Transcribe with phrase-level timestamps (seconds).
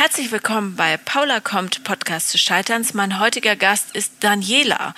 [0.00, 2.94] Herzlich willkommen bei Paula kommt Podcast des Scheiterns.
[2.94, 4.94] Mein heutiger Gast ist Daniela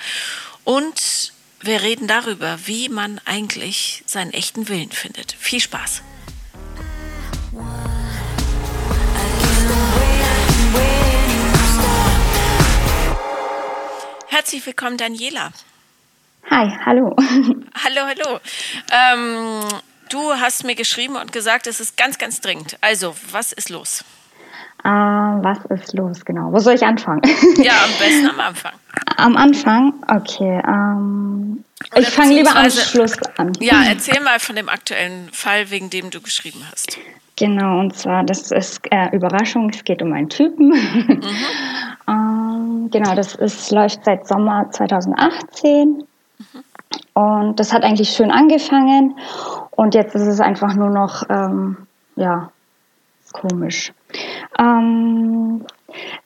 [0.63, 5.33] und wir reden darüber, wie man eigentlich seinen echten Willen findet.
[5.33, 6.03] Viel Spaß.
[14.29, 15.51] Herzlich willkommen, Daniela.
[16.49, 17.13] Hi, hallo.
[17.83, 18.39] Hallo, hallo.
[18.89, 19.67] Ähm,
[20.07, 22.77] du hast mir geschrieben und gesagt, es ist ganz, ganz dringend.
[22.79, 24.05] Also, was ist los?
[24.83, 26.51] Äh, was ist los, genau?
[26.51, 27.21] Wo soll ich anfangen?
[27.57, 28.73] Ja, am besten am Anfang.
[29.17, 29.93] am Anfang?
[30.07, 30.61] Okay.
[30.67, 31.63] Ähm,
[31.95, 33.53] ich fange lieber am Schluss an.
[33.59, 36.97] Ja, erzähl mal von dem aktuellen Fall, wegen dem du geschrieben hast.
[37.37, 40.73] Genau, und zwar, das ist äh, Überraschung, es geht um einen Typen.
[42.05, 42.09] Mhm.
[42.09, 45.89] ähm, genau, das ist, läuft seit Sommer 2018.
[45.89, 46.03] Mhm.
[47.13, 49.17] Und das hat eigentlich schön angefangen.
[49.71, 51.77] Und jetzt ist es einfach nur noch, ähm,
[52.17, 52.51] ja,
[53.31, 53.93] komisch.
[54.59, 55.65] Ähm,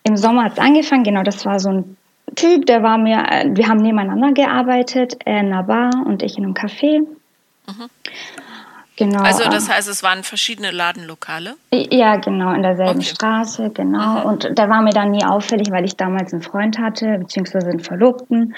[0.04, 1.98] Im Sommer hat es angefangen, genau, das war so ein
[2.36, 6.38] Typ, der war mir, äh, wir haben nebeneinander gearbeitet, er in einer Bar und ich
[6.38, 7.00] in einem Café.
[7.00, 7.90] Mhm.
[8.98, 9.22] Genau.
[9.22, 11.56] Also das heißt, es waren verschiedene Ladenlokale?
[11.72, 13.10] Ja, genau, in derselben okay.
[13.10, 14.22] Straße, genau.
[14.22, 14.26] Mhm.
[14.26, 17.80] Und der war mir dann nie auffällig, weil ich damals einen Freund hatte, beziehungsweise einen
[17.80, 18.56] Verlobten.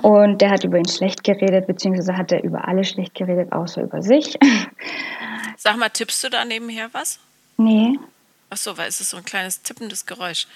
[0.00, 3.82] Und der hat über ihn schlecht geredet, beziehungsweise hat er über alle schlecht geredet, außer
[3.82, 4.38] über sich.
[5.56, 7.18] Sag mal, tippst du da nebenher was?
[7.56, 7.98] Nee.
[8.50, 10.46] Ach so, weil es ist so ein kleines tippendes Geräusch.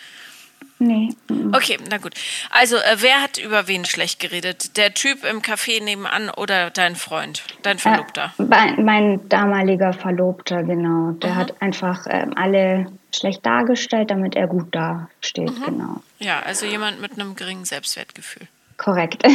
[0.79, 1.11] Nee.
[1.53, 2.15] Okay, na gut.
[2.51, 4.77] Also, äh, wer hat über wen schlecht geredet?
[4.77, 8.35] Der Typ im Café nebenan oder dein Freund, dein Verlobter?
[8.39, 11.13] Äh, mein, mein, damaliger Verlobter, genau.
[11.13, 11.37] Der mhm.
[11.37, 15.65] hat einfach äh, alle schlecht dargestellt, damit er gut dasteht, mhm.
[15.65, 16.03] genau.
[16.19, 18.49] Ja, also jemand mit einem geringen Selbstwertgefühl.
[18.77, 19.23] Korrekt.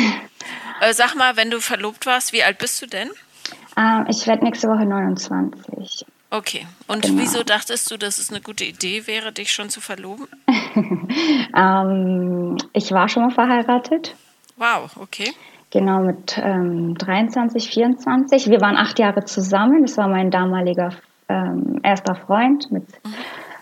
[0.81, 3.09] Äh, sag mal, wenn du verlobt warst, wie alt bist du denn?
[3.75, 6.05] Ähm, ich werde nächste Woche 29.
[6.31, 6.67] Okay.
[6.87, 7.21] Und genau.
[7.21, 10.27] wieso dachtest du, dass es eine gute Idee wäre, dich schon zu verloben?
[11.55, 14.15] ähm, ich war schon mal verheiratet.
[14.57, 15.31] Wow, okay.
[15.71, 18.49] Genau, mit ähm, 23, 24.
[18.49, 19.83] Wir waren acht Jahre zusammen.
[19.83, 20.91] Das war mein damaliger
[21.29, 22.71] ähm, erster Freund.
[22.71, 23.13] Mit mhm.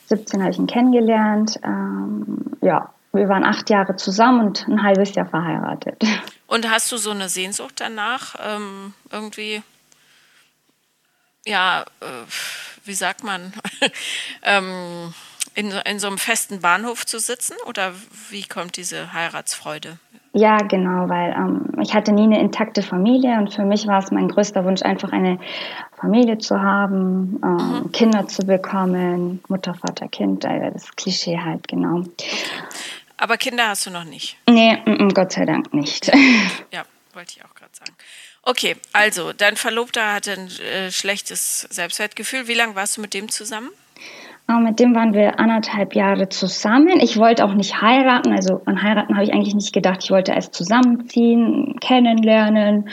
[0.07, 1.59] 17 habe ich ihn kennengelernt.
[1.63, 6.01] Ähm, ja, wir waren acht Jahre zusammen und ein halbes Jahr verheiratet.
[6.49, 9.61] Und hast du so eine Sehnsucht danach, ähm, irgendwie
[11.47, 12.05] ja, äh,
[12.85, 13.53] wie sagt man,
[14.43, 15.13] ähm,
[15.55, 17.55] in, in so einem festen Bahnhof zu sitzen?
[17.65, 17.93] Oder
[18.29, 19.97] wie kommt diese Heiratsfreude?
[20.33, 24.11] Ja, genau, weil ähm, ich hatte nie eine intakte Familie und für mich war es
[24.11, 25.39] mein größter Wunsch, einfach eine
[25.99, 27.91] Familie zu haben, ähm, mhm.
[27.91, 32.01] Kinder zu bekommen, Mutter, Vater, Kind, das Klischee halt, genau.
[32.01, 32.29] Okay.
[33.17, 34.37] Aber Kinder hast du noch nicht?
[34.47, 36.11] Nee, m -m, Gott sei Dank nicht.
[36.71, 36.83] Ja,
[37.13, 37.93] wollte ich auch gerade sagen.
[38.49, 42.47] Okay, also dein Verlobter hatte ein äh, schlechtes Selbstwertgefühl.
[42.47, 43.69] Wie lange warst du mit dem zusammen?
[44.47, 47.01] Oh, mit dem waren wir anderthalb Jahre zusammen.
[47.01, 48.31] Ich wollte auch nicht heiraten.
[48.31, 50.01] Also an heiraten habe ich eigentlich nicht gedacht.
[50.01, 52.87] Ich wollte erst zusammenziehen, kennenlernen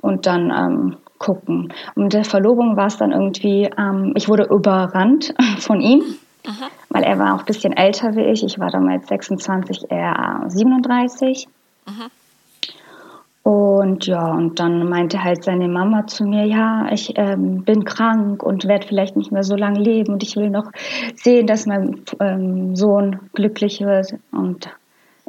[0.00, 1.72] und dann ähm, gucken.
[1.96, 6.04] Und mit der Verlobung war es dann irgendwie, ähm, ich wurde überrannt von ihm.
[6.46, 6.64] Mhm.
[6.88, 8.44] Weil er war auch ein bisschen älter wie ich.
[8.44, 11.48] Ich war damals 26, er 37.
[11.88, 12.10] Mhm.
[13.42, 18.42] Und ja, und dann meinte halt seine Mama zu mir, ja, ich ähm, bin krank
[18.42, 20.70] und werde vielleicht nicht mehr so lange leben und ich will noch
[21.14, 24.14] sehen, dass mein ähm, Sohn glücklich wird.
[24.30, 24.68] Und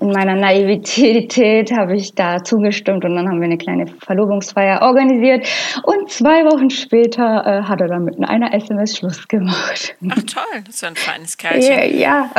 [0.01, 5.47] in meiner Naivität habe ich da zugestimmt und dann haben wir eine kleine Verlobungsfeier organisiert.
[5.83, 9.95] Und zwei Wochen später äh, hat er dann mit einer SMS Schluss gemacht.
[10.09, 11.97] Ach toll, das ist ja ein feines Kerlchen.
[11.97, 12.31] Ja, ja.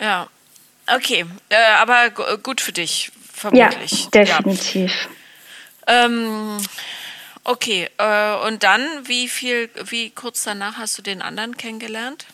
[0.00, 0.26] Ja,
[0.94, 2.10] okay, äh, aber
[2.42, 3.10] gut für dich
[3.40, 4.04] vermutlich.
[4.04, 5.08] Ja, definitiv.
[5.88, 6.04] Ja.
[6.04, 6.58] Ähm,
[7.44, 12.26] okay, äh, und dann, wie viel, wie kurz danach hast du den anderen kennengelernt?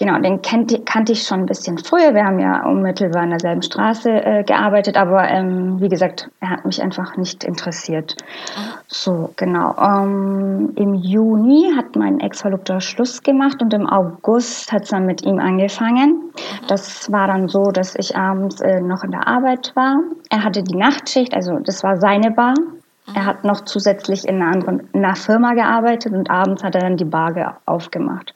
[0.00, 2.14] Genau, den kennt, kannte ich schon ein bisschen früher.
[2.14, 6.64] Wir haben ja unmittelbar in derselben Straße äh, gearbeitet, aber ähm, wie gesagt, er hat
[6.64, 8.16] mich einfach nicht interessiert.
[8.56, 8.62] Mhm.
[8.88, 9.76] So, genau.
[9.76, 15.22] Ähm, Im Juni hat mein Ex-Verlobter Schluss gemacht und im August hat es dann mit
[15.22, 16.12] ihm angefangen.
[16.12, 16.66] Mhm.
[16.66, 19.98] Das war dann so, dass ich abends äh, noch in der Arbeit war.
[20.30, 22.54] Er hatte die Nachtschicht, also das war seine Bar.
[22.58, 23.14] Mhm.
[23.14, 26.82] Er hat noch zusätzlich in einer anderen in einer Firma gearbeitet und abends hat er
[26.82, 28.32] dann die Bar aufgemacht.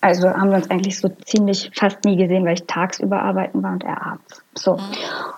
[0.00, 3.72] Also haben wir uns eigentlich so ziemlich fast nie gesehen, weil ich tagsüber arbeiten war
[3.72, 4.42] und er abends.
[4.54, 4.74] So.
[4.74, 4.80] Mhm.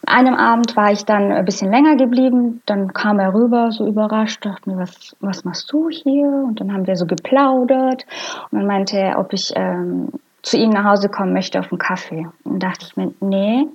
[0.06, 2.62] An einem Abend war ich dann ein bisschen länger geblieben.
[2.64, 6.26] Dann kam er rüber, so überrascht, dachte mir, was, was machst du hier?
[6.26, 8.06] Und dann haben wir so geplaudert.
[8.50, 10.08] Und dann meinte er, ob ich ähm,
[10.40, 12.26] zu ihm nach Hause kommen möchte auf einen Kaffee.
[12.44, 13.68] Und dachte ich mir, nee.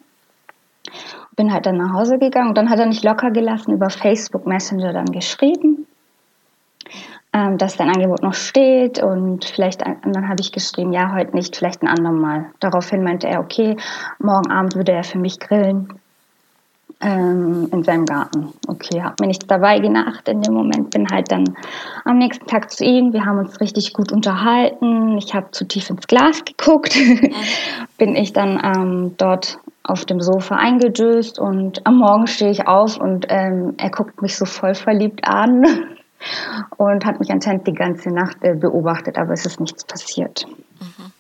[1.36, 2.54] Bin halt dann nach Hause gegangen.
[2.54, 5.88] Dann hat er nicht locker gelassen, über Facebook Messenger dann geschrieben
[7.34, 9.02] ähm, dass dein Angebot noch steht.
[9.02, 12.46] Und vielleicht, und dann habe ich geschrieben, ja, heute nicht, vielleicht ein andermal.
[12.60, 13.78] Daraufhin meinte er, okay,
[14.20, 16.00] morgen Abend würde er für mich grillen
[17.02, 18.54] ähm, in seinem Garten.
[18.68, 21.56] Okay, habe mir nichts dabei gedacht in dem Moment, bin halt dann
[22.06, 23.14] am nächsten Tag zu ihm.
[23.14, 25.18] Wir haben uns richtig gut unterhalten.
[25.18, 26.94] Ich habe zu tief ins Glas geguckt.
[27.98, 33.00] bin ich dann ähm, dort auf dem Sofa eingedöst und am Morgen stehe ich auf
[33.00, 35.64] und ähm, er guckt mich so voll verliebt an
[36.78, 40.46] und hat mich anscheinend die ganze Nacht äh, beobachtet, aber es ist nichts passiert.
[40.80, 41.12] Mhm.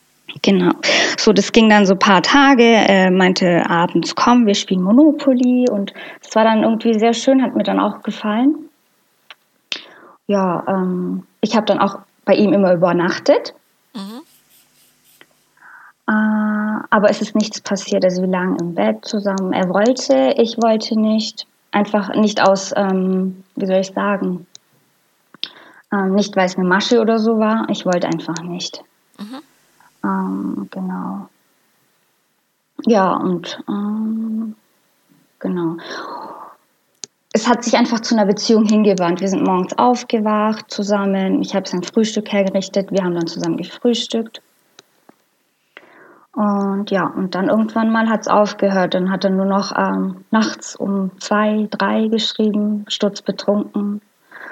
[0.41, 0.71] Genau.
[1.17, 2.63] So, das ging dann so ein paar Tage.
[2.63, 5.67] Er meinte abends, komm, wir spielen Monopoly.
[5.69, 8.69] Und es war dann irgendwie sehr schön, hat mir dann auch gefallen.
[10.27, 13.53] Ja, ähm, ich habe dann auch bei ihm immer übernachtet.
[13.93, 14.21] Mhm.
[16.07, 16.11] Äh,
[16.89, 18.03] aber es ist nichts passiert.
[18.03, 19.53] Also wir lagen im Bett zusammen.
[19.53, 21.45] Er wollte, ich wollte nicht.
[21.71, 24.47] Einfach nicht aus, ähm, wie soll ich sagen,
[25.93, 27.67] ähm, nicht weil es eine Masche oder so war.
[27.69, 28.83] Ich wollte einfach nicht.
[29.19, 29.41] Mhm.
[30.03, 31.29] Ähm, genau.
[32.85, 34.55] Ja, und ähm,
[35.39, 35.77] genau.
[37.31, 39.21] Es hat sich einfach zu einer Beziehung hingewandt.
[39.21, 41.41] Wir sind morgens aufgewacht zusammen.
[41.41, 42.91] Ich habe sein Frühstück hergerichtet.
[42.91, 44.41] Wir haben dann zusammen gefrühstückt.
[46.33, 48.93] Und ja, und dann irgendwann mal hat es aufgehört.
[48.93, 54.01] Dann hat er nur noch ähm, nachts um zwei, drei geschrieben, sturzbetrunken,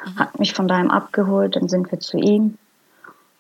[0.06, 0.20] mhm.
[0.20, 1.56] hat mich von daheim abgeholt.
[1.56, 2.58] Dann sind wir zu ihm.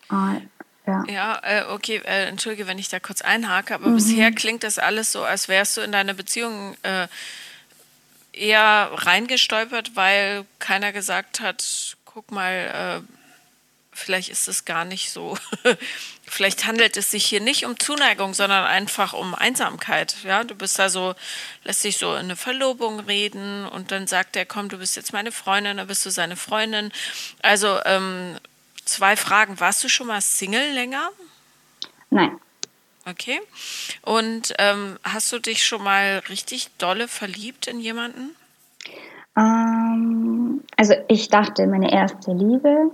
[0.09, 0.41] Äh,
[0.87, 3.95] ja, ja äh, okay, äh, entschuldige, wenn ich da kurz einhake, aber mhm.
[3.95, 7.07] bisher klingt das alles so, als wärst du in deine Beziehung äh,
[8.31, 13.13] eher reingestolpert, weil keiner gesagt hat, guck mal, äh,
[13.91, 15.37] vielleicht ist es gar nicht so.
[16.27, 20.15] vielleicht handelt es sich hier nicht um Zuneigung, sondern einfach um Einsamkeit.
[20.23, 21.15] Ja, du bist da so,
[21.63, 25.13] lässt sich so in eine Verlobung reden und dann sagt er, komm, du bist jetzt
[25.13, 26.91] meine Freundin, dann bist du seine Freundin.
[27.41, 28.37] Also ähm,
[28.87, 29.59] zwei Fragen.
[29.59, 31.09] Warst du schon mal Single länger?
[32.09, 32.39] Nein.
[33.09, 33.39] Okay.
[34.01, 38.35] Und ähm, hast du dich schon mal richtig dolle verliebt in jemanden?
[39.37, 42.91] Ähm, also ich dachte, meine erste Liebe,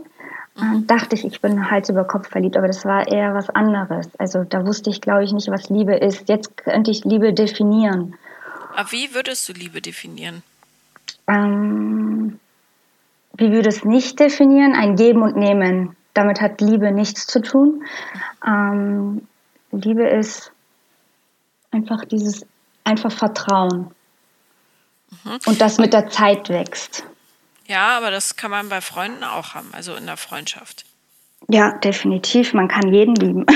[0.58, 0.86] äh, mhm.
[0.86, 4.10] dachte ich, ich bin Hals über Kopf verliebt, aber das war eher was anderes.
[4.20, 6.30] Also da wusste ich, glaube ich, nicht, was Liebe ist.
[6.30, 8.16] Jetzt könnte ich Liebe definieren.
[8.76, 10.44] Aber wie würdest du Liebe definieren?
[11.28, 12.40] Ähm,
[13.38, 14.76] wie würde es nicht definieren?
[14.76, 15.96] Ein Geben und Nehmen.
[16.14, 17.84] Damit hat Liebe nichts zu tun.
[18.46, 19.28] Ähm,
[19.72, 20.52] Liebe ist
[21.72, 22.46] einfach dieses,
[22.84, 23.92] einfach Vertrauen.
[25.24, 25.40] Mhm.
[25.46, 27.04] Und das mit der Zeit wächst.
[27.66, 30.86] Ja, aber das kann man bei Freunden auch haben, also in der Freundschaft.
[31.50, 32.54] Ja, definitiv.
[32.54, 33.46] Man kann jeden lieben.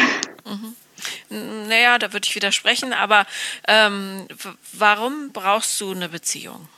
[1.30, 1.68] Mhm.
[1.68, 3.26] Naja, da würde ich widersprechen, aber
[3.68, 4.26] ähm,
[4.72, 6.70] warum brauchst du eine Beziehung?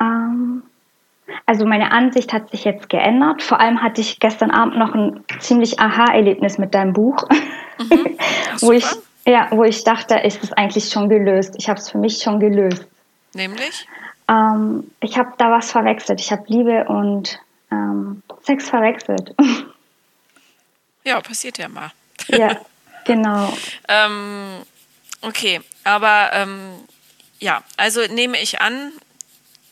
[0.00, 0.62] Ähm,
[1.46, 3.42] also meine Ansicht hat sich jetzt geändert.
[3.42, 7.28] Vor allem hatte ich gestern Abend noch ein ziemlich Aha-Erlebnis mit deinem Buch,
[7.78, 8.18] mhm.
[8.60, 8.86] wo ich
[9.26, 11.54] ja, wo ich dachte, ist es eigentlich schon gelöst.
[11.58, 12.86] Ich habe es für mich schon gelöst.
[13.34, 13.86] Nämlich?
[14.26, 16.18] Ähm, ich habe da was verwechselt.
[16.20, 17.38] Ich habe Liebe und
[17.70, 19.34] ähm, Sex verwechselt.
[21.04, 21.90] Ja, passiert ja mal.
[22.28, 22.58] Ja,
[23.06, 23.50] genau.
[23.88, 24.58] ähm,
[25.22, 26.72] okay, aber ähm,
[27.38, 28.92] ja, also nehme ich an,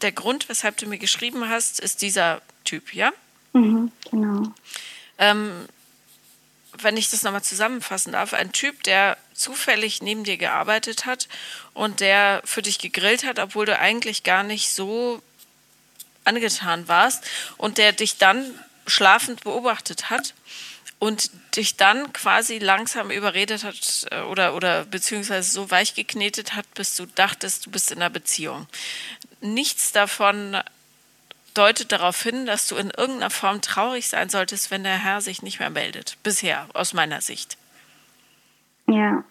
[0.02, 3.12] der Grund, weshalb du mir geschrieben hast, ist dieser Typ, ja?
[3.52, 4.52] Mhm, genau.
[5.18, 5.66] Ähm,
[6.78, 11.28] wenn ich das nochmal zusammenfassen darf, ein Typ, der zufällig neben dir gearbeitet hat
[11.72, 15.22] und der für dich gegrillt hat, obwohl du eigentlich gar nicht so
[16.24, 17.24] angetan warst
[17.56, 20.34] und der dich dann schlafend beobachtet hat
[20.98, 26.66] und dich dann quasi langsam überredet hat äh, oder, oder beziehungsweise so weich geknetet hat,
[26.74, 28.66] bis du dachtest, du bist in einer Beziehung.
[29.54, 30.56] Nichts davon
[31.54, 35.42] deutet darauf hin, dass du in irgendeiner Form traurig sein solltest, wenn der Herr sich
[35.42, 36.18] nicht mehr meldet.
[36.22, 37.56] Bisher, aus meiner Sicht.
[38.86, 39.24] Ja.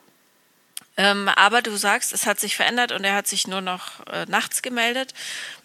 [0.98, 4.25] Ähm, aber du sagst, es hat sich verändert und er hat sich nur noch äh,
[4.27, 5.13] nachts gemeldet,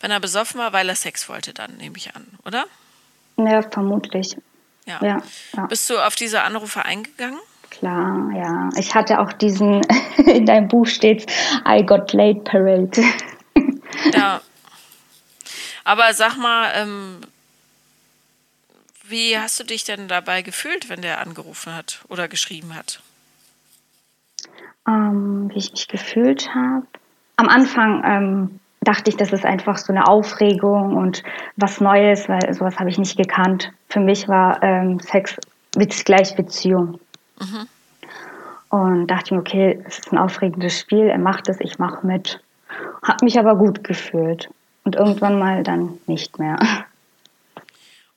[0.01, 2.65] wenn er besoffen war, weil er Sex wollte, dann nehme ich an, oder?
[3.37, 4.37] Ja, vermutlich.
[4.87, 4.99] Ja.
[5.03, 5.23] ja,
[5.57, 5.67] ja.
[5.67, 7.39] Bist du auf diese Anrufe eingegangen?
[7.71, 8.69] Klar, ja.
[8.77, 9.83] Ich hatte auch diesen,
[10.17, 11.31] in deinem Buch steht
[11.67, 13.03] I got late parade.
[14.13, 14.41] ja.
[15.85, 17.21] Aber sag mal, ähm,
[19.05, 23.01] wie hast du dich denn dabei gefühlt, wenn der angerufen hat oder geschrieben hat?
[24.87, 26.87] Ähm, wie ich mich gefühlt habe.
[27.37, 31.23] Am Anfang ähm, dachte ich, das ist einfach so eine Aufregung und
[31.57, 33.73] was Neues, weil sowas habe ich nicht gekannt.
[33.89, 35.37] Für mich war ähm, Sex
[36.05, 37.01] gleich Beziehung.
[37.41, 37.69] Mhm.
[38.69, 42.41] Und dachte mir, okay, es ist ein aufregendes Spiel, er macht es, ich mache mit.
[43.03, 44.51] Habe mich aber gut gefühlt.
[44.85, 46.59] Und irgendwann mal dann nicht mehr.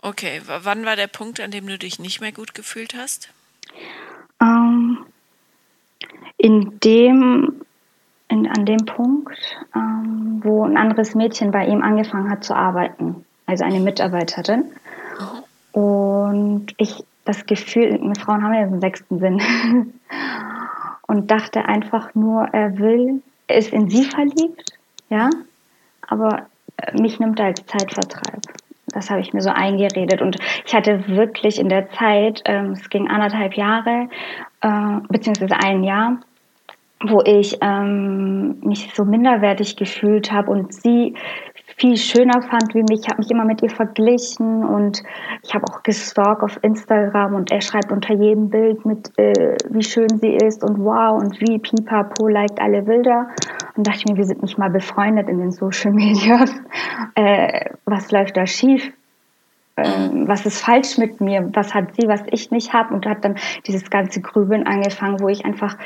[0.01, 3.29] Okay, wann war der Punkt, an dem du dich nicht mehr gut gefühlt hast?
[4.41, 5.05] Ähm,
[6.37, 7.61] in dem,
[8.27, 9.37] in, an dem Punkt,
[9.75, 14.71] ähm, wo ein anderes Mädchen bei ihm angefangen hat zu arbeiten, also eine Mitarbeiterin.
[15.73, 15.81] Mhm.
[15.81, 19.41] Und ich das Gefühl, wir Frauen haben ja den sechsten Sinn.
[21.07, 24.73] Und dachte einfach nur, er will, ist in sie verliebt,
[25.09, 25.29] ja,
[26.07, 26.47] aber
[26.93, 28.41] mich nimmt als Zeitvertreib.
[28.87, 30.21] Das habe ich mir so eingeredet.
[30.21, 34.09] Und ich hatte wirklich in der Zeit, ähm, es ging anderthalb Jahre,
[34.61, 36.19] äh, beziehungsweise ein Jahr,
[37.01, 41.15] wo ich ähm, mich so minderwertig gefühlt habe und sie
[41.83, 43.01] viel schöner fand wie mich.
[43.01, 45.03] Ich habe mich immer mit ihr verglichen und
[45.41, 49.83] ich habe auch gestalkt auf Instagram und er schreibt unter jedem Bild mit, äh, wie
[49.83, 53.27] schön sie ist und wow und wie pipapo liked alle Bilder.
[53.75, 56.45] Und dachte ich mir, wir sind nicht mal befreundet in den Social Media.
[57.15, 58.91] Äh, was läuft da schief?
[59.77, 61.49] Ähm, was ist falsch mit mir?
[61.53, 62.93] Was hat sie, was ich nicht habe?
[62.93, 63.35] Und hat dann
[63.67, 65.77] dieses ganze Grübeln angefangen, wo ich einfach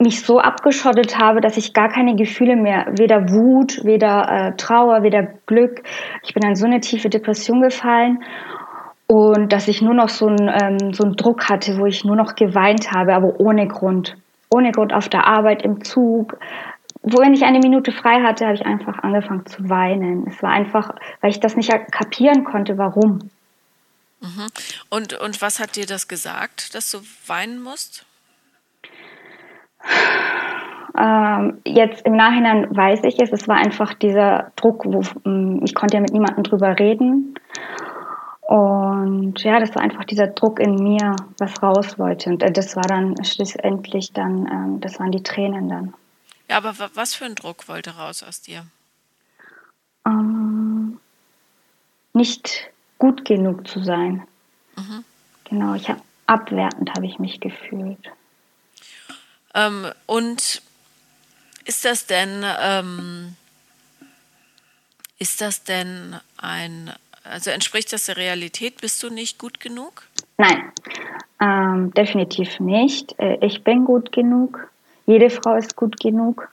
[0.00, 5.02] mich so abgeschottet habe, dass ich gar keine Gefühle mehr, weder Wut, weder äh, Trauer,
[5.02, 5.82] weder Glück.
[6.22, 8.24] Ich bin in so eine tiefe Depression gefallen
[9.06, 12.16] und dass ich nur noch so einen, ähm, so einen Druck hatte, wo ich nur
[12.16, 14.16] noch geweint habe, aber ohne Grund.
[14.50, 16.38] Ohne Grund auf der Arbeit, im Zug.
[17.02, 20.26] Wo wenn ich eine Minute frei hatte, habe ich einfach angefangen zu weinen.
[20.26, 23.30] Es war einfach, weil ich das nicht kapieren konnte, warum.
[24.20, 24.46] Mhm.
[24.88, 28.04] Und, und was hat dir das gesagt, dass du weinen musst?
[30.98, 35.74] Ähm, jetzt im Nachhinein weiß ich es, es war einfach dieser Druck, wo mm, ich
[35.74, 37.34] konnte ja mit niemandem drüber reden.
[38.40, 42.28] Und ja, das war einfach dieser Druck in mir, was raus wollte.
[42.30, 45.94] Und äh, das war dann schlussendlich dann, ähm, das waren die Tränen dann.
[46.48, 48.66] Ja, aber was für ein Druck wollte raus aus dir?
[50.04, 50.98] Ähm,
[52.12, 54.24] nicht gut genug zu sein.
[54.76, 55.04] Mhm.
[55.44, 58.10] Genau, ich habe abwertend habe ich mich gefühlt.
[59.54, 60.62] Ähm, und
[61.64, 63.36] ist das denn, ähm,
[65.18, 66.92] ist das denn ein,
[67.24, 68.80] also entspricht das der Realität?
[68.80, 70.04] Bist du nicht gut genug?
[70.38, 70.72] Nein,
[71.40, 73.18] ähm, definitiv nicht.
[73.18, 74.70] Äh, ich bin gut genug.
[75.06, 76.48] Jede Frau ist gut genug.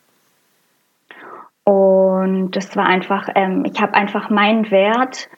[1.63, 5.29] Und das war einfach, ähm, ich habe einfach meinen Wert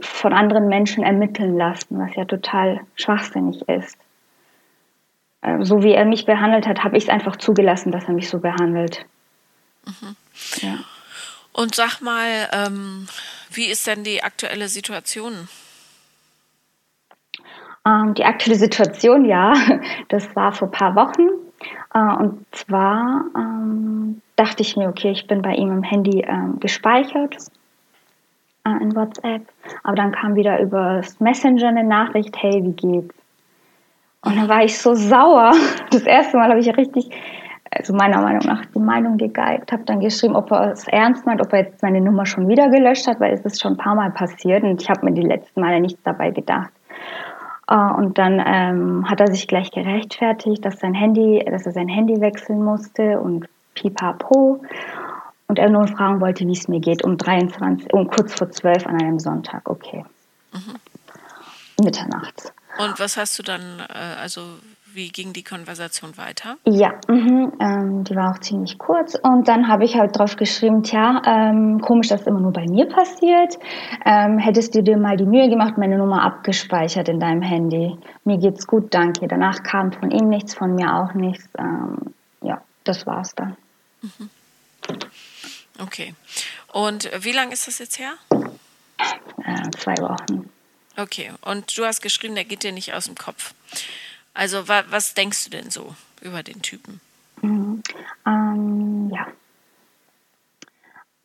[0.00, 3.96] von anderen Menschen ermitteln lassen, was ja total schwachsinnig ist.
[5.42, 8.28] Äh, so wie er mich behandelt hat, habe ich es einfach zugelassen, dass er mich
[8.28, 9.04] so behandelt.
[9.84, 10.16] Mhm.
[10.60, 10.78] Ja.
[11.52, 13.06] Und sag mal, ähm,
[13.50, 15.48] wie ist denn die aktuelle Situation?
[17.84, 19.52] Ähm, die aktuelle Situation, ja,
[20.08, 21.28] das war vor ein paar Wochen.
[21.92, 26.58] Äh, und zwar ähm, dachte ich mir, okay, ich bin bei ihm im Handy ähm,
[26.60, 27.36] gespeichert
[28.64, 29.42] äh, in WhatsApp.
[29.82, 33.14] Aber dann kam wieder über das Messenger eine Nachricht, hey, wie geht's?
[34.24, 35.52] Und dann war ich so sauer.
[35.90, 37.10] Das erste Mal habe ich richtig,
[37.70, 41.40] also meiner Meinung nach, die Meinung gegeigt, habe dann geschrieben, ob er es ernst meint,
[41.40, 43.94] ob er jetzt meine Nummer schon wieder gelöscht hat, weil es ist schon ein paar
[43.94, 46.70] Mal passiert und ich habe mir die letzten Male nichts dabei gedacht.
[47.68, 51.88] Äh, und dann ähm, hat er sich gleich gerechtfertigt, dass sein Handy, dass er sein
[51.88, 54.62] Handy wechseln musste und pipapo.
[55.48, 58.86] Und er nur fragen wollte, wie es mir geht, um 23, um kurz vor 12
[58.86, 59.68] an einem Sonntag.
[59.68, 60.04] Okay.
[60.52, 61.84] Mhm.
[61.84, 62.52] Mitternachts.
[62.78, 64.42] Und was hast du dann, äh, also
[64.94, 66.56] wie ging die Konversation weiter?
[66.64, 69.14] Ja, mh, ähm, die war auch ziemlich kurz.
[69.14, 72.86] Und dann habe ich halt drauf geschrieben, tja, ähm, komisch, dass immer nur bei mir
[72.86, 73.58] passiert.
[74.04, 77.96] Ähm, hättest du dir mal die Mühe gemacht, meine Nummer abgespeichert in deinem Handy?
[78.24, 79.26] Mir geht's gut, danke.
[79.28, 81.48] Danach kam von ihm nichts, von mir auch nichts.
[81.58, 83.56] Ähm, ja, das war's dann.
[84.02, 84.30] Mhm.
[85.80, 86.14] Okay.
[86.72, 88.12] Und wie lange ist das jetzt her?
[89.44, 90.50] Äh, zwei Wochen.
[90.96, 93.54] Okay, und du hast geschrieben, der geht dir nicht aus dem Kopf.
[94.34, 97.00] Also wa was denkst du denn so über den Typen?
[97.42, 97.82] Mhm.
[98.26, 99.26] Ähm, ja.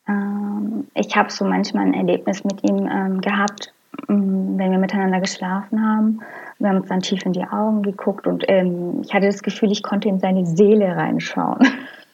[0.07, 3.73] Ähm, ich habe so manchmal ein Erlebnis mit ihm ähm, gehabt,
[4.07, 6.21] mm, wenn wir miteinander geschlafen haben.
[6.59, 9.71] Wir haben uns dann tief in die Augen geguckt und ähm, ich hatte das Gefühl,
[9.71, 11.59] ich konnte in seine Seele reinschauen.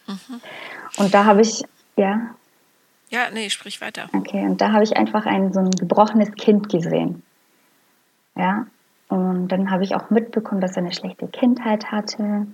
[0.08, 0.42] Mhm.
[0.98, 1.64] Und da habe ich,
[1.96, 2.36] ja.
[3.10, 4.10] Ja, nee, sprich weiter.
[4.14, 7.24] Okay, und da habe ich einfach ein so ein gebrochenes Kind gesehen.
[8.36, 8.66] Ja,
[9.10, 12.48] und dann habe ich auch mitbekommen, dass er eine schlechte Kindheit hatte.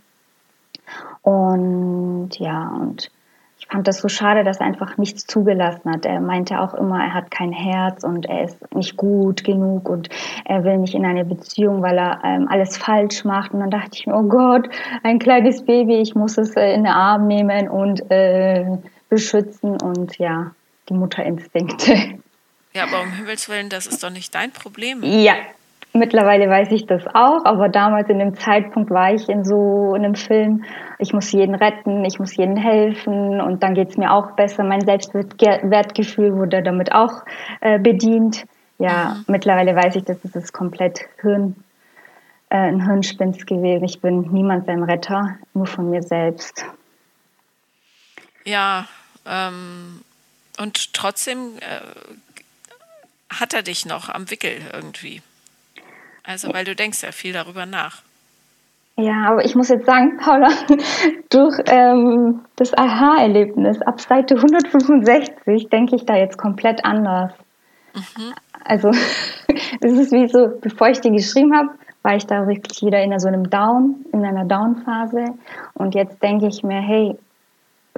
[1.21, 3.11] Und ja, und
[3.59, 6.05] ich fand das so schade, dass er einfach nichts zugelassen hat.
[6.05, 10.09] Er meinte auch immer, er hat kein Herz und er ist nicht gut genug und
[10.45, 13.53] er will nicht in eine Beziehung, weil er ähm, alles falsch macht.
[13.53, 14.69] Und dann dachte ich mir, oh Gott,
[15.03, 18.65] ein kleines Baby, ich muss es äh, in den Arm nehmen und äh,
[19.09, 20.51] beschützen und ja,
[20.87, 22.19] die Mutterinstinkte.
[22.71, 25.01] Ja, aber um Himmels Willen, das ist doch nicht dein Problem.
[25.01, 25.33] Ja,
[25.93, 30.15] mittlerweile weiß ich das auch, aber damals in dem Zeitpunkt war ich in so einem
[30.15, 30.63] Film,
[30.99, 34.63] ich muss jeden retten, ich muss jeden helfen und dann geht es mir auch besser.
[34.63, 37.23] Mein Selbstwertgefühl wurde damit auch
[37.61, 38.45] äh, bedient.
[38.77, 39.25] Ja, mhm.
[39.27, 41.55] mittlerweile weiß ich, dass das ist komplett Hirn,
[42.49, 43.83] äh, ein Hirnspinst gewesen.
[43.83, 46.65] Ich bin niemand sein Retter, nur von mir selbst.
[48.45, 48.87] Ja,
[49.25, 50.01] ähm,
[50.57, 51.81] und trotzdem äh,
[53.29, 55.21] hat er dich noch am Wickel irgendwie.
[56.23, 58.01] Also, weil du denkst ja viel darüber nach.
[58.97, 60.49] Ja, aber ich muss jetzt sagen, Paula,
[61.29, 67.31] durch ähm, das Aha-Erlebnis ab Seite 165 denke ich da jetzt komplett anders.
[67.93, 68.33] Mhm.
[68.65, 68.89] Also,
[69.81, 71.69] es ist wie so, bevor ich die geschrieben habe,
[72.01, 75.25] war ich da wirklich wieder in so einem Down, in einer Down-Phase.
[75.75, 77.17] Und jetzt denke ich mir, hey,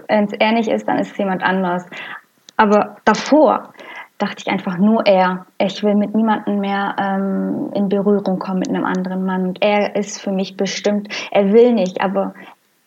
[0.08, 1.86] wenn es er nicht ist, dann ist es jemand anders.
[2.58, 3.74] Aber davor
[4.22, 5.48] dachte ich einfach nur er.
[5.58, 9.48] Ich will mit niemandem mehr ähm, in Berührung kommen mit einem anderen Mann.
[9.48, 12.34] Und er ist für mich bestimmt, er will nicht, aber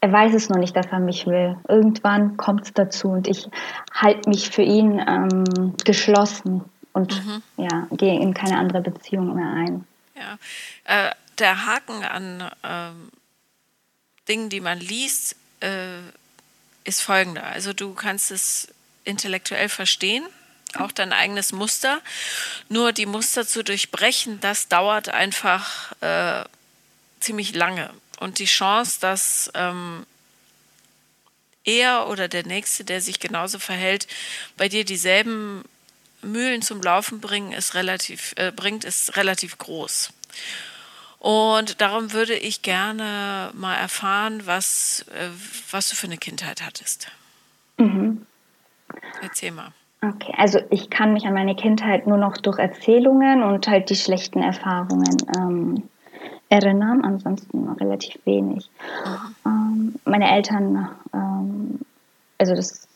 [0.00, 1.56] er weiß es noch nicht, dass er mich will.
[1.68, 3.48] Irgendwann kommt es dazu und ich
[3.92, 7.42] halte mich für ihn ähm, geschlossen und mhm.
[7.56, 9.84] ja, gehe in keine andere Beziehung mehr ein.
[10.14, 10.38] Ja,
[10.84, 12.90] äh, der Haken an äh,
[14.28, 15.98] Dingen, die man liest, äh,
[16.84, 17.44] ist folgender.
[17.44, 18.72] Also du kannst es
[19.04, 20.24] intellektuell verstehen,
[20.76, 22.00] auch dein eigenes Muster.
[22.68, 26.44] Nur die Muster zu durchbrechen, das dauert einfach äh,
[27.20, 27.90] ziemlich lange.
[28.20, 30.06] Und die Chance, dass ähm,
[31.64, 34.06] er oder der Nächste, der sich genauso verhält,
[34.56, 35.64] bei dir dieselben
[36.22, 40.12] Mühlen zum Laufen bringen, ist relativ, äh, bringt, ist relativ groß.
[41.18, 45.30] Und darum würde ich gerne mal erfahren, was, äh,
[45.70, 47.08] was du für eine Kindheit hattest.
[47.78, 48.26] Mhm.
[49.22, 49.72] Erzähl mal.
[50.04, 53.96] Okay, also ich kann mich an meine Kindheit nur noch durch Erzählungen und halt die
[53.96, 55.82] schlechten Erfahrungen ähm,
[56.50, 58.68] erinnern, ansonsten relativ wenig.
[59.46, 61.80] Ähm, meine Eltern, ähm,
[62.36, 62.86] also das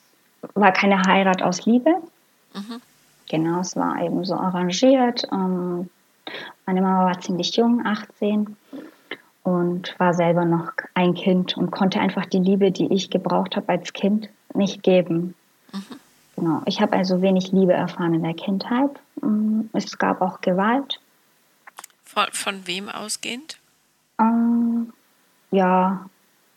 [0.55, 1.95] war keine Heirat aus Liebe.
[2.55, 2.83] Mhm.
[3.31, 5.27] Genau, es war eben so arrangiert.
[5.33, 5.89] Ähm,
[6.67, 8.55] meine Mama war ziemlich jung, 18
[9.45, 13.71] und war selber noch ein Kind und konnte einfach die Liebe, die ich gebraucht habe
[13.71, 15.35] als Kind, nicht geben.
[15.73, 16.01] Mhm.
[16.39, 16.63] Genau.
[16.67, 18.91] Ich habe also wenig Liebe erfahren in der Kindheit.
[19.21, 21.01] Mm, es gab auch Gewalt.
[22.05, 23.59] Von, von wem ausgehend?
[24.21, 24.93] Ähm,
[25.51, 26.09] ja,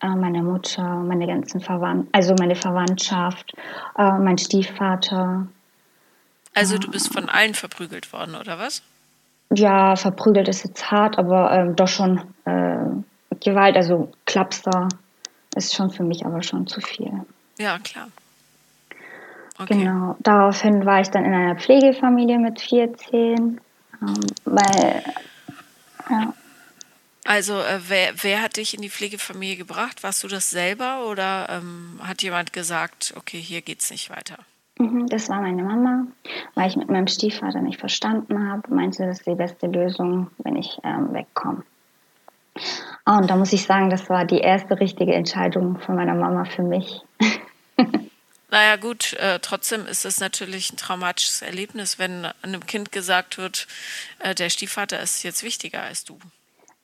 [0.01, 3.53] äh, meine Mutter, meine ganzen Verwandten, also meine Verwandtschaft,
[3.97, 5.47] äh, mein Stiefvater.
[6.53, 8.83] Also du bist von allen verprügelt worden, oder was?
[9.53, 14.89] Ja, verprügelt ist jetzt hart, aber ähm, doch schon äh, Gewalt, also Klapster
[15.55, 17.25] ist schon für mich aber schon zu viel.
[17.57, 18.07] Ja, klar.
[19.61, 19.77] Okay.
[19.77, 20.15] Genau.
[20.19, 23.61] Daraufhin war ich dann in einer Pflegefamilie mit 14,
[24.01, 24.13] ähm,
[24.45, 25.03] weil,
[26.09, 26.33] ja.
[27.25, 30.01] Also, äh, wer, wer hat dich in die Pflegefamilie gebracht?
[30.01, 34.37] Warst du das selber oder ähm, hat jemand gesagt, okay, hier geht's nicht weiter?
[34.79, 36.07] Mhm, das war meine Mama,
[36.55, 40.55] weil ich mit meinem Stiefvater nicht verstanden habe, meinte, das ist die beste Lösung, wenn
[40.55, 41.63] ich ähm, wegkomme.
[43.05, 46.45] Oh, und da muss ich sagen, das war die erste richtige Entscheidung von meiner Mama
[46.45, 47.01] für mich.
[48.51, 53.65] Naja gut, äh, trotzdem ist es natürlich ein traumatisches Erlebnis, wenn einem Kind gesagt wird,
[54.19, 56.19] äh, der Stiefvater ist jetzt wichtiger als du.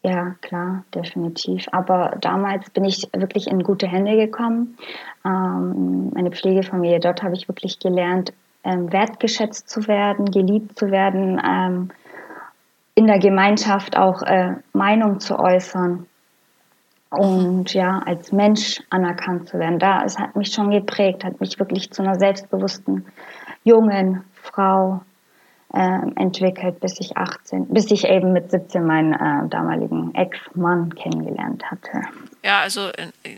[0.01, 1.65] Ja, klar, definitiv.
[1.73, 4.77] Aber damals bin ich wirklich in gute Hände gekommen.
[5.25, 8.31] Ähm, meine Pflegefamilie, dort habe ich wirklich gelernt,
[8.63, 11.91] ähm, wertgeschätzt zu werden, geliebt zu werden, ähm,
[12.95, 16.05] in der Gemeinschaft auch äh, Meinung zu äußern
[17.09, 19.79] und ja, als Mensch anerkannt zu werden.
[19.79, 23.05] Da, es hat mich schon geprägt, hat mich wirklich zu einer selbstbewussten
[23.63, 25.01] jungen Frau
[25.73, 31.63] äh, entwickelt, bis ich 18, bis ich eben mit 17 meinen äh, damaligen Ex-Mann kennengelernt
[31.69, 32.01] hatte.
[32.43, 32.91] Ja, also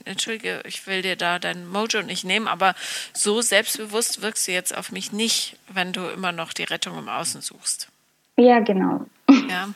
[0.05, 2.75] entschuldige, ich will dir da dein Mojo nicht nehmen, aber
[3.13, 7.09] so selbstbewusst wirkst du jetzt auf mich nicht, wenn du immer noch die Rettung im
[7.09, 7.89] Außen suchst.
[8.37, 9.05] Ja, genau.
[9.27, 9.67] Ja.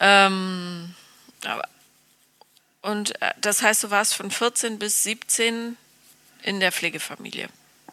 [0.00, 0.94] ähm,
[1.46, 1.62] aber
[2.82, 5.76] und äh, das heißt, du warst von 14 bis 17
[6.42, 7.48] in der Pflegefamilie?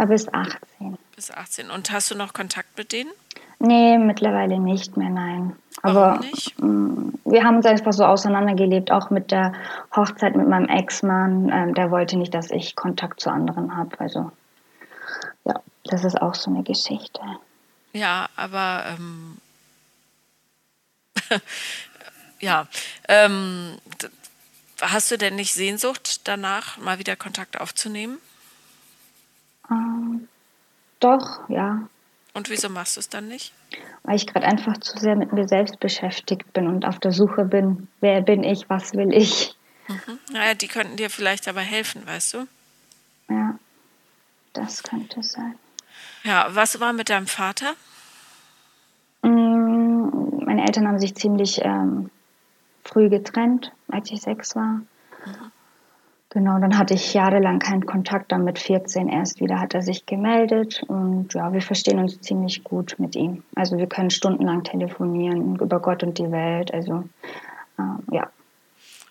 [0.07, 0.97] Bis 18.
[1.15, 1.71] Bis 18.
[1.71, 3.11] Und hast du noch Kontakt mit denen?
[3.59, 5.55] Nee, mittlerweile nicht mehr, nein.
[5.81, 6.59] Warum Aber nicht?
[6.59, 9.53] Mm, wir haben uns einfach so auseinandergelebt, auch mit der
[9.95, 11.49] Hochzeit mit meinem Ex-Mann.
[11.51, 13.97] Ähm, der wollte nicht, dass ich Kontakt zu anderen habe.
[13.99, 14.31] Also,
[15.45, 17.21] ja, das ist auch so eine Geschichte.
[17.93, 19.37] Ja, aber ähm,
[22.39, 22.67] ja,
[23.07, 23.77] ähm,
[24.81, 28.17] Hast du denn nicht Sehnsucht danach, mal wieder Kontakt aufzunehmen?
[29.69, 30.27] Ähm,
[30.99, 31.87] doch, ja.
[32.33, 33.53] Und wieso machst du es dann nicht?
[34.03, 37.45] Weil ich gerade einfach zu sehr mit mir selbst beschäftigt bin und auf der Suche
[37.45, 39.55] bin, wer bin ich, was will ich.
[39.87, 40.19] Mhm.
[40.31, 42.47] Naja, die könnten dir vielleicht aber helfen, weißt du?
[43.29, 43.57] Ja,
[44.53, 45.57] das könnte sein.
[46.23, 47.75] Ja, was war mit deinem Vater?
[49.21, 52.09] Mm, meine Eltern haben sich ziemlich ähm,
[52.95, 54.75] früh getrennt, als ich sechs war.
[55.25, 55.51] Mhm.
[56.29, 60.05] Genau, dann hatte ich jahrelang keinen Kontakt, dann mit 14 erst wieder hat er sich
[60.05, 63.43] gemeldet und ja, wir verstehen uns ziemlich gut mit ihm.
[63.55, 67.07] Also wir können stundenlang telefonieren über Gott und die Welt, also
[67.77, 68.29] äh, ja.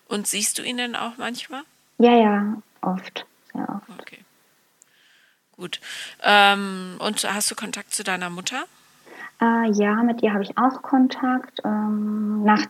[0.07, 1.61] Und siehst du ihn denn auch manchmal?
[1.97, 4.01] Ja, ja, oft, sehr oft.
[4.01, 4.19] Okay.
[5.55, 5.79] Gut.
[6.23, 8.65] Ähm, und hast du Kontakt zu deiner Mutter?
[9.41, 11.59] Äh, ja, mit ihr habe ich auch Kontakt.
[11.63, 12.65] Ähm, nach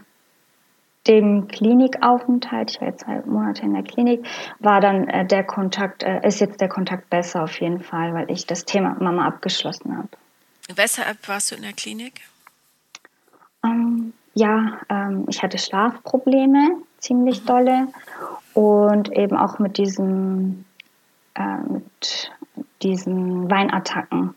[1.08, 4.26] dem Klinikaufenthalt, ich war jetzt zwei Monate in der Klinik,
[4.60, 8.32] war dann äh, der Kontakt, äh, ist jetzt der Kontakt besser auf jeden Fall, weil
[8.32, 10.10] ich das Thema Mama abgeschlossen habe.
[10.74, 12.22] Weshalb warst du in der Klinik?
[13.64, 17.46] Ähm, ja, ähm, ich hatte Schlafprobleme, ziemlich mhm.
[17.46, 17.88] dolle.
[18.54, 20.66] Und eben auch mit diesen,
[21.36, 22.32] äh, mit
[22.82, 24.34] diesen Weinattacken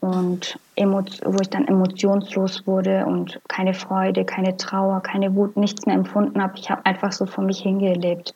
[0.00, 5.96] und wo ich dann emotionslos wurde und keine Freude, keine Trauer, keine Wut, nichts mehr
[5.96, 6.58] empfunden habe.
[6.58, 8.34] Ich habe einfach so vor mich hingelebt.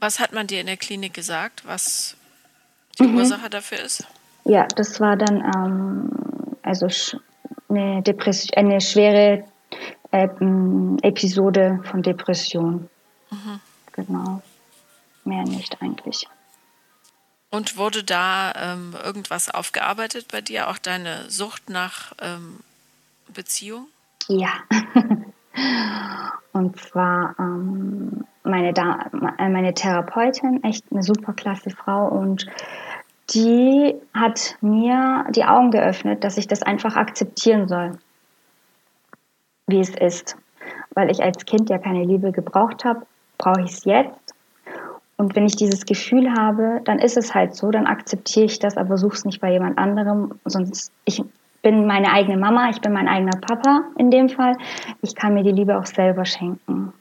[0.00, 2.16] Was hat man dir in der Klinik gesagt, was
[2.98, 3.16] die mhm.
[3.16, 4.06] Ursache dafür ist?
[4.44, 6.10] Ja, das war dann ähm,
[6.62, 6.88] also
[7.68, 9.44] eine, Depression, eine schwere
[10.10, 10.28] äh,
[11.02, 12.88] Episode von Depression.
[13.30, 13.60] Mhm.
[13.92, 14.42] Genau.
[15.24, 16.26] Mehr nicht eigentlich.
[17.50, 22.60] Und wurde da ähm, irgendwas aufgearbeitet bei dir, auch deine Sucht nach ähm,
[23.32, 23.86] Beziehung?
[24.28, 24.50] Ja.
[26.52, 29.06] Und zwar ähm, meine, da
[29.38, 32.46] äh, meine Therapeutin, echt eine super klasse Frau und
[33.30, 37.98] die hat mir die Augen geöffnet, dass ich das einfach akzeptieren soll,
[39.66, 40.36] wie es ist.
[40.94, 43.06] Weil ich als Kind ja keine Liebe gebraucht habe,
[43.36, 44.27] brauche ich es jetzt
[45.18, 48.76] und wenn ich dieses Gefühl habe, dann ist es halt so, dann akzeptiere ich das,
[48.76, 50.40] aber suche es nicht bei jemand anderem.
[50.44, 51.22] Sonst, ich
[51.60, 54.56] bin meine eigene Mama, ich bin mein eigener Papa in dem Fall.
[55.02, 56.92] Ich kann mir die Liebe auch selber schenken.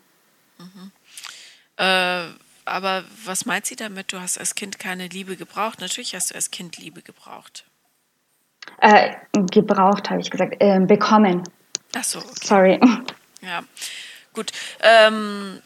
[0.58, 0.91] Mhm.
[1.77, 2.23] Äh,
[2.65, 4.12] aber was meint sie damit?
[4.12, 5.80] Du hast als Kind keine Liebe gebraucht.
[5.80, 7.65] Natürlich hast du als Kind Liebe gebraucht.
[8.82, 9.13] Äh,
[9.51, 10.56] gebraucht, habe ich gesagt.
[10.60, 11.43] Äh, bekommen.
[11.95, 12.17] Ach so.
[12.17, 12.30] Okay.
[12.41, 12.80] Sorry.
[13.43, 13.62] Ja,
[14.34, 14.51] gut.
[14.82, 15.62] Ähm,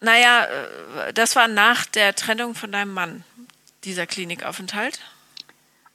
[0.00, 3.24] naja, äh, das war nach der Trennung von deinem Mann,
[3.84, 5.00] dieser Klinikaufenthalt?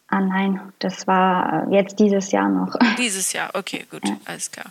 [0.08, 2.76] Ah nein, das war äh, jetzt dieses Jahr noch.
[2.98, 4.18] Dieses Jahr, okay, gut, ja.
[4.26, 4.68] alles klar.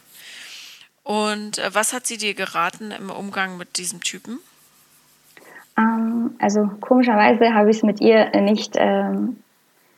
[1.03, 4.39] Und äh, was hat sie dir geraten im Umgang mit diesem Typen?
[5.79, 9.39] Ähm, also komischerweise habe ich es mit ihr nicht ähm,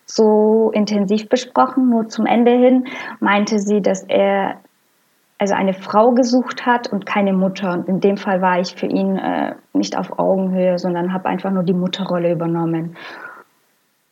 [0.07, 1.90] so intensiv besprochen.
[1.90, 2.87] Nur zum Ende hin
[3.18, 4.61] meinte sie, dass er
[5.43, 7.73] also eine Frau gesucht hat und keine Mutter.
[7.73, 11.51] Und in dem Fall war ich für ihn äh, nicht auf Augenhöhe, sondern habe einfach
[11.51, 12.97] nur die Mutterrolle übernommen.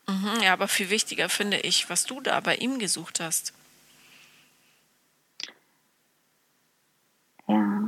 [0.09, 3.53] Mhm, ja, aber viel wichtiger finde ich, was du da bei ihm gesucht hast.
[7.47, 7.83] Ja.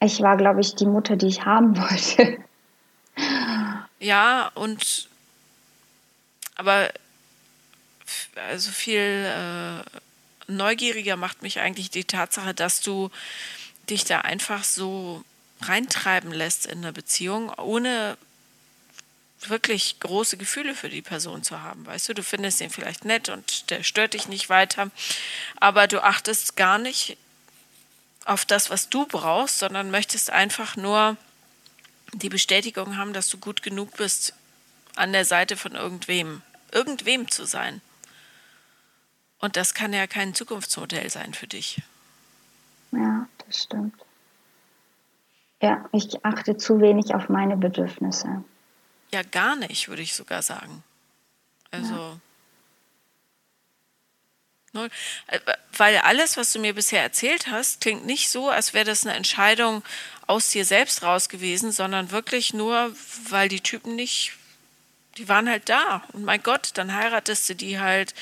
[0.00, 2.38] Ich war, glaube ich, die Mutter, die ich haben wollte.
[4.00, 5.08] Ja, und
[6.56, 6.90] aber
[8.48, 10.00] also viel äh,
[10.46, 13.10] neugieriger macht mich eigentlich die Tatsache, dass du
[13.88, 15.24] dich da einfach so
[15.60, 18.16] reintreiben lässt in eine Beziehung, ohne
[19.46, 21.84] wirklich große Gefühle für die Person zu haben.
[21.86, 24.90] Weißt du, du findest ihn vielleicht nett und der stört dich nicht weiter,
[25.56, 27.18] aber du achtest gar nicht
[28.24, 31.16] auf das, was du brauchst, sondern möchtest einfach nur
[32.12, 34.34] die Bestätigung haben, dass du gut genug bist,
[34.96, 37.80] an der Seite von irgendwem, irgendwem zu sein.
[39.44, 41.82] Und das kann ja kein Zukunftsmodell sein für dich.
[42.92, 43.94] Ja, das stimmt.
[45.60, 48.42] Ja, ich achte zu wenig auf meine Bedürfnisse.
[49.12, 50.82] Ja, gar nicht, würde ich sogar sagen.
[51.70, 52.18] Also.
[54.72, 54.86] Ja.
[55.26, 55.40] Äh,
[55.76, 59.14] weil alles, was du mir bisher erzählt hast, klingt nicht so, als wäre das eine
[59.14, 59.82] Entscheidung
[60.26, 62.96] aus dir selbst raus gewesen, sondern wirklich nur,
[63.28, 64.32] weil die Typen nicht
[65.16, 66.02] die waren halt da.
[66.12, 68.14] Und mein Gott, dann heiratest du die halt,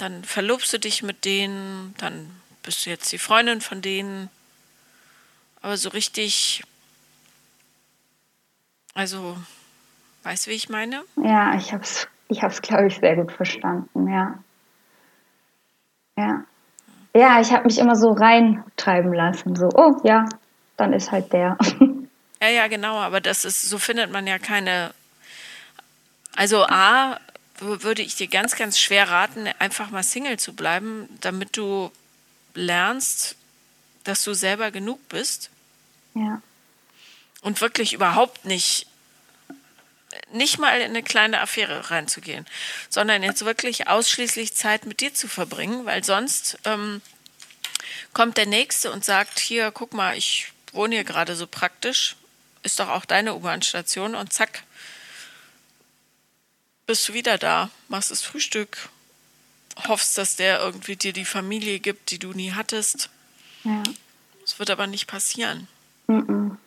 [0.00, 2.30] dann verlobst du dich mit denen, dann
[2.62, 4.30] bist du jetzt die Freundin von denen.
[5.62, 6.62] Aber so richtig,
[8.94, 9.36] also,
[10.22, 11.02] weißt du, wie ich meine?
[11.22, 14.38] Ja, ich habe es, ich hab's, glaube ich, sehr gut verstanden, ja.
[16.16, 16.44] Ja.
[17.14, 20.28] Ja, ich habe mich immer so reintreiben lassen, so, oh ja,
[20.76, 21.56] dann ist halt der.
[22.38, 24.92] Ja, ja, genau, aber das ist, so findet man ja keine
[26.36, 27.18] also A,
[27.58, 31.90] würde ich dir ganz, ganz schwer raten, einfach mal Single zu bleiben, damit du
[32.54, 33.36] lernst,
[34.04, 35.50] dass du selber genug bist.
[36.14, 36.42] Ja.
[37.42, 38.86] Und wirklich überhaupt nicht,
[40.32, 42.46] nicht mal in eine kleine Affäre reinzugehen,
[42.88, 47.02] sondern jetzt wirklich ausschließlich Zeit mit dir zu verbringen, weil sonst ähm,
[48.12, 52.16] kommt der Nächste und sagt, hier, guck mal, ich wohne hier gerade so praktisch,
[52.62, 54.62] ist doch auch deine U-Bahn-Station und zack,
[56.86, 58.88] bist du wieder da, machst das Frühstück,
[59.88, 63.10] hoffst, dass der irgendwie dir die Familie gibt, die du nie hattest.
[63.64, 63.82] Ja.
[64.42, 65.68] Das wird aber nicht passieren.
[66.06, 66.58] Mhm.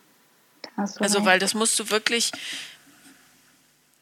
[0.76, 2.30] Also, weil das musst du wirklich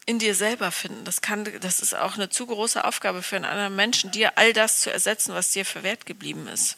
[0.06, 1.04] in dir selber finden.
[1.04, 4.52] Das kann, das ist auch eine zu große Aufgabe für einen anderen Menschen, dir all
[4.52, 6.76] das zu ersetzen, was dir für wert geblieben ist.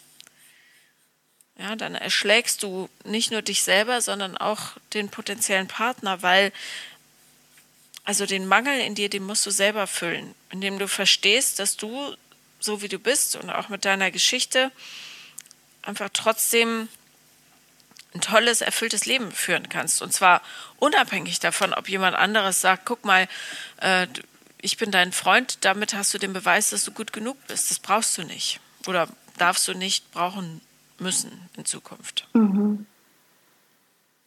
[1.57, 6.53] Ja, dann erschlägst du nicht nur dich selber, sondern auch den potenziellen Partner, weil
[8.11, 12.17] also den Mangel in dir, den musst du selber füllen, indem du verstehst, dass du
[12.59, 14.73] so wie du bist und auch mit deiner Geschichte
[15.83, 16.89] einfach trotzdem
[18.13, 20.03] ein tolles, erfülltes Leben führen kannst.
[20.03, 20.43] Und zwar
[20.81, 23.29] unabhängig davon, ob jemand anderes sagt, guck mal,
[23.77, 24.09] äh,
[24.61, 27.71] ich bin dein Freund, damit hast du den Beweis, dass du gut genug bist.
[27.71, 28.59] Das brauchst du nicht.
[28.89, 29.07] Oder
[29.39, 30.61] darfst du nicht brauchen
[30.99, 32.27] müssen in Zukunft.
[32.33, 32.87] Mhm.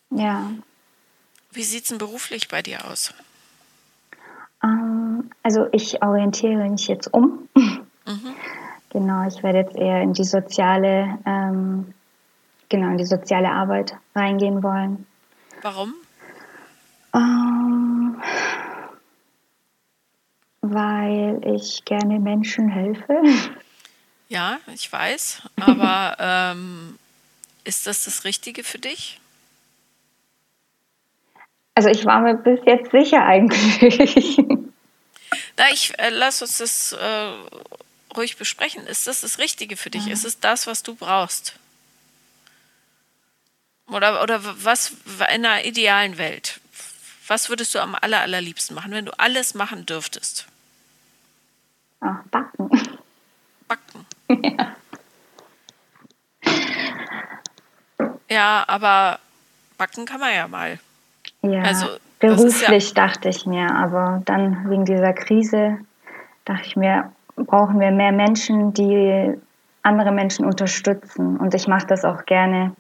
[0.10, 0.54] Ja.
[1.52, 3.14] Wie sieht es denn beruflich bei dir aus?
[5.44, 7.48] Also ich orientiere mich jetzt um.
[7.56, 8.36] Mhm.
[8.90, 11.94] Genau, ich werde jetzt eher in die soziale, ähm,
[12.70, 15.08] genau, in die soziale Arbeit reingehen wollen.
[15.62, 15.94] Warum?
[17.16, 18.22] Ähm,
[20.62, 23.22] weil ich gerne Menschen helfe.
[24.30, 25.44] Ja, ich weiß.
[25.60, 26.98] Aber ähm,
[27.64, 29.20] ist das das Richtige für dich?
[31.76, 34.38] Also ich war mir bis jetzt sicher eigentlich.
[35.58, 37.34] Na, ich äh, lass uns das äh,
[38.16, 38.88] ruhig besprechen.
[38.88, 40.06] Ist das das Richtige für dich?
[40.06, 40.14] Ja.
[40.14, 41.54] Ist es das, was du brauchst?
[43.88, 46.60] Oder, oder was in einer idealen Welt?
[47.28, 50.48] Was würdest du am aller, allerliebsten machen, wenn du alles machen dürftest?
[52.00, 52.70] Ach, backen.
[53.68, 54.06] Backen.
[54.30, 54.76] Ja.
[58.30, 59.20] ja, aber
[59.78, 60.80] backen kann man ja mal.
[61.42, 65.78] Ja, also, beruflich ja dachte ich mir, aber dann wegen dieser Krise
[66.46, 69.34] dachte ich mir, brauchen wir mehr Menschen, die
[69.82, 71.38] andere Menschen unterstützen.
[71.38, 72.76] Und ich mache das auch gerne,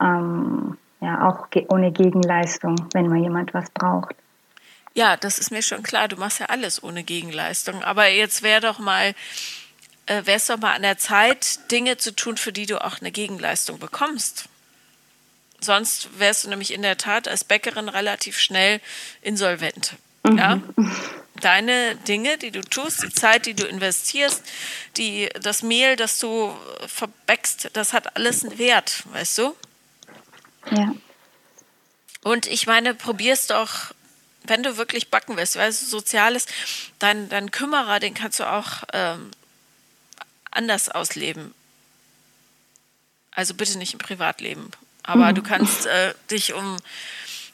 [0.00, 4.14] ähm, ja, auch ohne Gegenleistung, wenn mal jemand was braucht.
[4.94, 6.08] Ja, das ist mir schon klar.
[6.08, 7.82] Du machst ja alles ohne Gegenleistung.
[7.84, 9.14] Aber jetzt wäre doch mal
[10.06, 13.00] äh, wäre es doch mal an der Zeit, Dinge zu tun, für die du auch
[13.00, 14.48] eine Gegenleistung bekommst.
[15.60, 18.80] Sonst wärst du nämlich in der Tat als Bäckerin relativ schnell
[19.22, 19.94] insolvent.
[20.22, 20.38] Mhm.
[20.38, 20.60] Ja?
[21.40, 24.42] Deine Dinge, die du tust, die Zeit, die du investierst,
[24.96, 29.56] die, das Mehl, das du verbäckst, das hat alles einen Wert, weißt du?
[30.70, 30.94] Ja.
[32.22, 33.94] Und ich meine, probier's doch,
[34.44, 36.46] wenn du wirklich backen willst, weißt du, Soziales,
[36.98, 39.30] dein, dein Kümmerer, den kannst du auch ähm,
[40.50, 41.54] anders ausleben.
[43.30, 44.70] Also bitte nicht im Privatleben.
[45.08, 45.36] Aber mhm.
[45.36, 46.76] du kannst äh, dich um,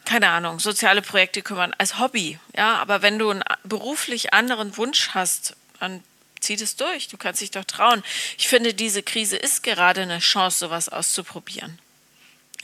[0.05, 2.40] keine Ahnung, soziale Projekte kümmern als Hobby.
[2.57, 6.03] Ja, aber wenn du einen beruflich anderen Wunsch hast, dann
[6.40, 7.07] zieh das durch.
[7.07, 8.03] Du kannst dich doch trauen.
[8.37, 11.79] Ich finde, diese Krise ist gerade eine Chance, sowas auszuprobieren.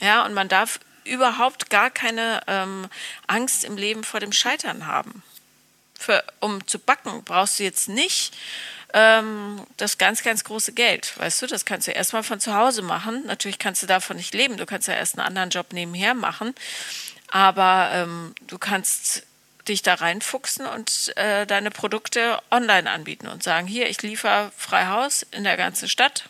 [0.01, 2.87] Ja, und man darf überhaupt gar keine ähm,
[3.27, 5.23] Angst im Leben vor dem Scheitern haben.
[5.97, 8.33] Für, um zu backen brauchst du jetzt nicht
[8.93, 11.17] ähm, das ganz, ganz große Geld.
[11.17, 13.23] Weißt du, das kannst du erstmal von zu Hause machen.
[13.25, 14.57] Natürlich kannst du davon nicht leben.
[14.57, 16.53] Du kannst ja erst einen anderen Job nebenher machen.
[17.29, 19.23] Aber ähm, du kannst
[19.67, 24.87] dich da reinfuchsen und äh, deine Produkte online anbieten und sagen, hier, ich liefere frei
[24.87, 26.29] Haus in der ganzen Stadt.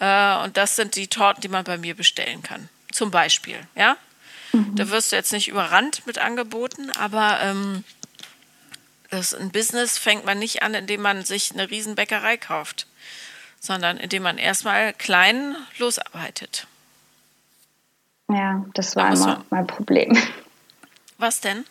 [0.00, 2.68] Äh, und das sind die Torten, die man bei mir bestellen kann.
[2.92, 3.96] Zum Beispiel, ja.
[4.52, 4.76] Mhm.
[4.76, 7.84] Da wirst du jetzt nicht überrannt mit Angeboten, aber ähm,
[9.14, 12.86] das, ein Business fängt man nicht an, indem man sich eine Riesenbäckerei kauft,
[13.60, 16.66] sondern indem man erstmal klein losarbeitet.
[18.28, 19.44] Ja, das war immer man...
[19.50, 20.16] mein Problem.
[21.18, 21.64] Was denn?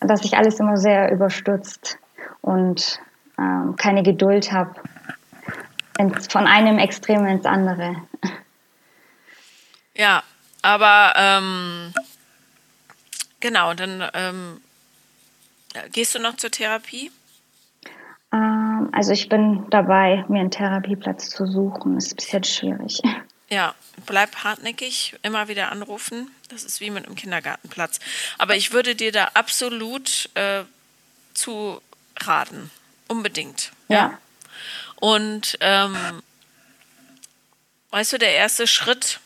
[0.00, 1.98] Dass ich alles immer sehr überstürzt
[2.40, 3.00] und
[3.38, 4.74] ähm, keine Geduld habe.
[6.28, 7.96] Von einem Extrem ins andere.
[9.94, 10.22] Ja,
[10.60, 11.94] aber ähm,
[13.40, 14.60] genau, dann ähm,
[15.92, 17.10] Gehst du noch zur Therapie?
[18.32, 21.94] Ähm, also ich bin dabei, mir einen Therapieplatz zu suchen.
[21.94, 23.00] Das ist bis jetzt schwierig.
[23.48, 23.74] Ja,
[24.06, 26.30] bleib hartnäckig, immer wieder anrufen.
[26.48, 28.00] Das ist wie mit einem Kindergartenplatz.
[28.38, 30.64] Aber ich würde dir da absolut äh,
[31.32, 31.80] zu
[32.18, 32.70] raten.
[33.08, 33.70] Unbedingt.
[33.88, 33.96] Ja.
[33.96, 34.18] ja.
[34.96, 35.96] Und ähm,
[37.90, 39.20] weißt du, der erste Schritt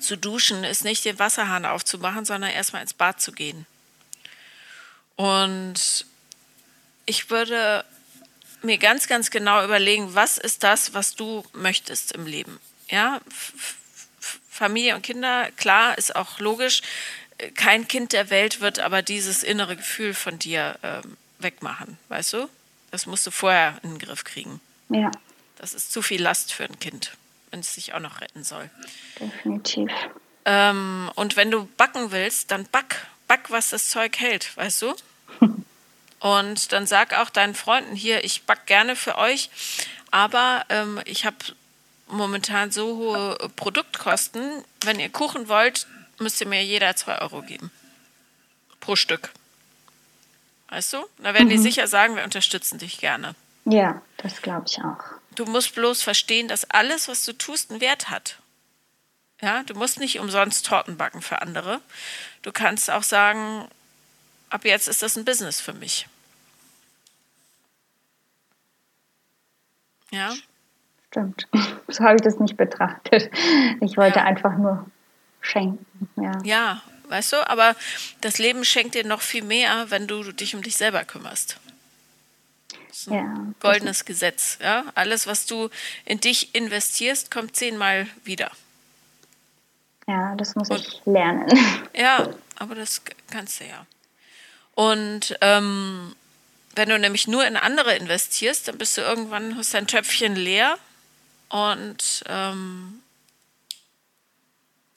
[0.00, 3.66] zu duschen ist nicht den Wasserhahn aufzumachen, sondern erstmal ins Bad zu gehen.
[5.16, 6.06] Und
[7.06, 7.84] ich würde
[8.62, 12.58] mir ganz, ganz genau überlegen, was ist das, was du möchtest im Leben.
[12.88, 13.20] Ja,
[14.50, 16.82] Familie und Kinder, klar, ist auch logisch.
[17.56, 22.48] Kein Kind der Welt wird aber dieses innere Gefühl von dir ähm, wegmachen, weißt du?
[22.90, 24.60] Das musst du vorher in den Griff kriegen.
[24.88, 25.10] Ja.
[25.56, 27.16] Das ist zu viel Last für ein Kind,
[27.50, 28.70] wenn es sich auch noch retten soll.
[29.18, 29.90] Definitiv.
[30.44, 33.06] Ähm, und wenn du backen willst, dann back.
[33.28, 34.94] Back, was das Zeug hält, weißt du?
[36.20, 39.50] und dann sag auch deinen Freunden hier, ich back gerne für euch,
[40.10, 41.36] aber ähm, ich habe
[42.06, 44.64] momentan so hohe Produktkosten.
[44.82, 45.86] Wenn ihr Kuchen wollt,
[46.18, 47.70] müsst ihr mir jeder zwei Euro geben.
[48.80, 49.30] Pro Stück.
[50.68, 51.04] Weißt du?
[51.18, 51.52] Da werden mhm.
[51.52, 53.34] die sicher sagen, wir unterstützen dich gerne.
[53.64, 54.98] Ja, das glaube ich auch.
[55.34, 58.38] Du musst bloß verstehen, dass alles, was du tust, einen Wert hat.
[59.40, 61.80] Ja, du musst nicht umsonst Torten backen für andere.
[62.44, 63.66] Du kannst auch sagen,
[64.50, 66.06] ab jetzt ist das ein Business für mich.
[70.10, 70.32] Ja.
[71.10, 71.48] Stimmt.
[71.86, 73.30] So habe ich das nicht betrachtet.
[73.80, 74.24] Ich wollte ja.
[74.24, 74.86] einfach nur
[75.42, 76.08] schenken.
[76.16, 76.32] Ja.
[76.42, 77.76] ja, weißt du, aber
[78.22, 81.60] das Leben schenkt dir noch viel mehr, wenn du dich um dich selber kümmerst.
[82.88, 84.58] Das ein ja, goldenes Gesetz.
[84.60, 84.86] Ja?
[84.94, 85.68] Alles, was du
[86.04, 88.50] in dich investierst, kommt zehnmal wieder.
[90.06, 91.48] Ja, das muss Und, ich lernen.
[91.96, 93.86] Ja, aber das kannst du ja.
[94.74, 96.14] Und ähm,
[96.74, 100.76] wenn du nämlich nur in andere investierst, dann bist du irgendwann, hast dein Töpfchen leer
[101.48, 103.00] und ähm,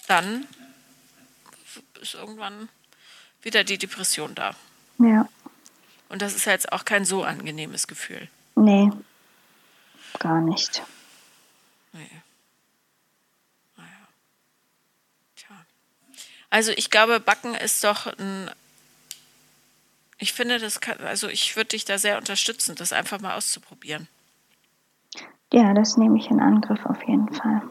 [0.07, 0.47] dann
[2.01, 2.69] ist irgendwann
[3.41, 4.55] wieder die Depression da.
[4.97, 5.27] Ja.
[6.09, 8.27] Und das ist ja jetzt auch kein so angenehmes Gefühl.
[8.55, 8.89] Nee,
[10.19, 10.81] gar nicht.
[11.93, 12.09] Nee.
[13.75, 14.07] Naja.
[15.35, 15.65] Tja.
[16.49, 18.49] Also ich glaube, Backen ist doch ein.
[20.19, 24.07] Ich finde, das kann, also ich würde dich da sehr unterstützen, das einfach mal auszuprobieren.
[25.53, 27.61] Ja, das nehme ich in Angriff auf jeden Fall.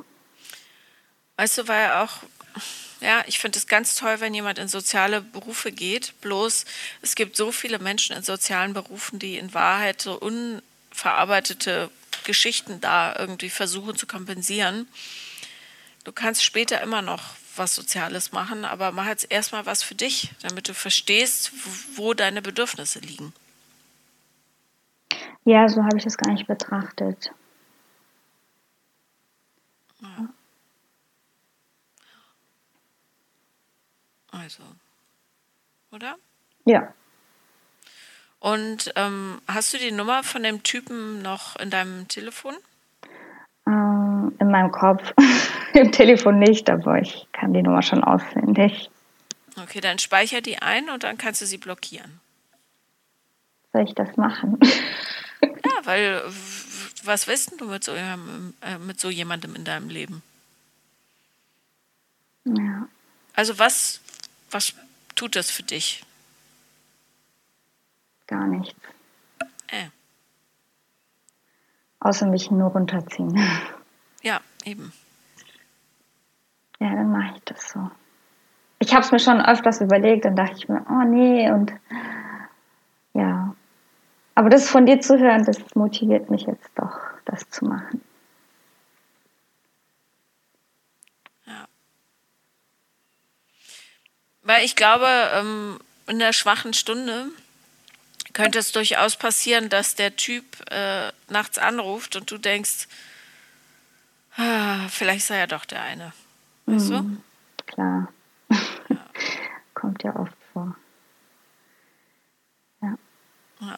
[1.36, 2.22] Weißt du, weil auch
[3.00, 6.18] ja, ich finde es ganz toll, wenn jemand in soziale Berufe geht.
[6.22, 6.64] Bloß
[7.02, 11.90] es gibt so viele Menschen in sozialen Berufen, die in Wahrheit so unverarbeitete
[12.24, 14.88] Geschichten da irgendwie versuchen zu kompensieren.
[16.04, 20.34] Du kannst später immer noch was Soziales machen, aber mach jetzt erstmal was für dich,
[20.42, 21.52] damit du verstehst,
[21.96, 23.32] wo deine Bedürfnisse liegen.
[25.44, 27.32] Ja, so habe ich das gar nicht betrachtet.
[30.00, 30.28] Ja.
[34.32, 34.62] Also,
[35.92, 36.16] oder?
[36.64, 36.92] Ja.
[38.40, 42.54] Und ähm, hast du die Nummer von dem Typen noch in deinem Telefon?
[43.66, 45.12] Ähm, in meinem Kopf.
[45.74, 48.90] Im Telefon nicht, aber ich kann die Nummer schon auswendig.
[49.60, 52.20] Okay, dann speicher die ein und dann kannst du sie blockieren.
[53.72, 54.58] Soll ich das machen?
[55.42, 55.50] ja,
[55.84, 56.22] weil
[57.04, 60.22] was weißt du mit so, äh, mit so jemandem in deinem Leben?
[62.44, 62.88] Ja.
[63.34, 64.00] Also was
[64.50, 64.74] was
[65.14, 66.04] tut das für dich?
[68.26, 68.80] Gar nichts.
[69.68, 69.88] Äh.
[72.06, 73.36] Außer mich nur runterziehen.
[74.22, 74.92] Ja, eben.
[76.78, 77.90] Ja, dann mache ich das so.
[78.78, 81.72] Ich habe es mir schon öfters überlegt, dann dachte ich mir, oh nee, und
[83.12, 83.56] ja.
[84.36, 88.00] Aber das von dir zu hören, das motiviert mich jetzt doch, das zu machen.
[94.42, 97.30] Weil ich glaube, ähm, in der schwachen Stunde
[98.36, 102.86] könnte es durchaus passieren, dass der Typ äh, nachts anruft und du denkst,
[104.36, 106.12] ah, vielleicht sei er doch der eine.
[106.66, 107.22] Weißt mhm,
[107.56, 107.64] du?
[107.64, 108.12] Klar.
[108.90, 108.98] Ja.
[109.74, 110.76] Kommt ja oft vor.
[112.82, 112.98] Ja.
[113.60, 113.76] ja.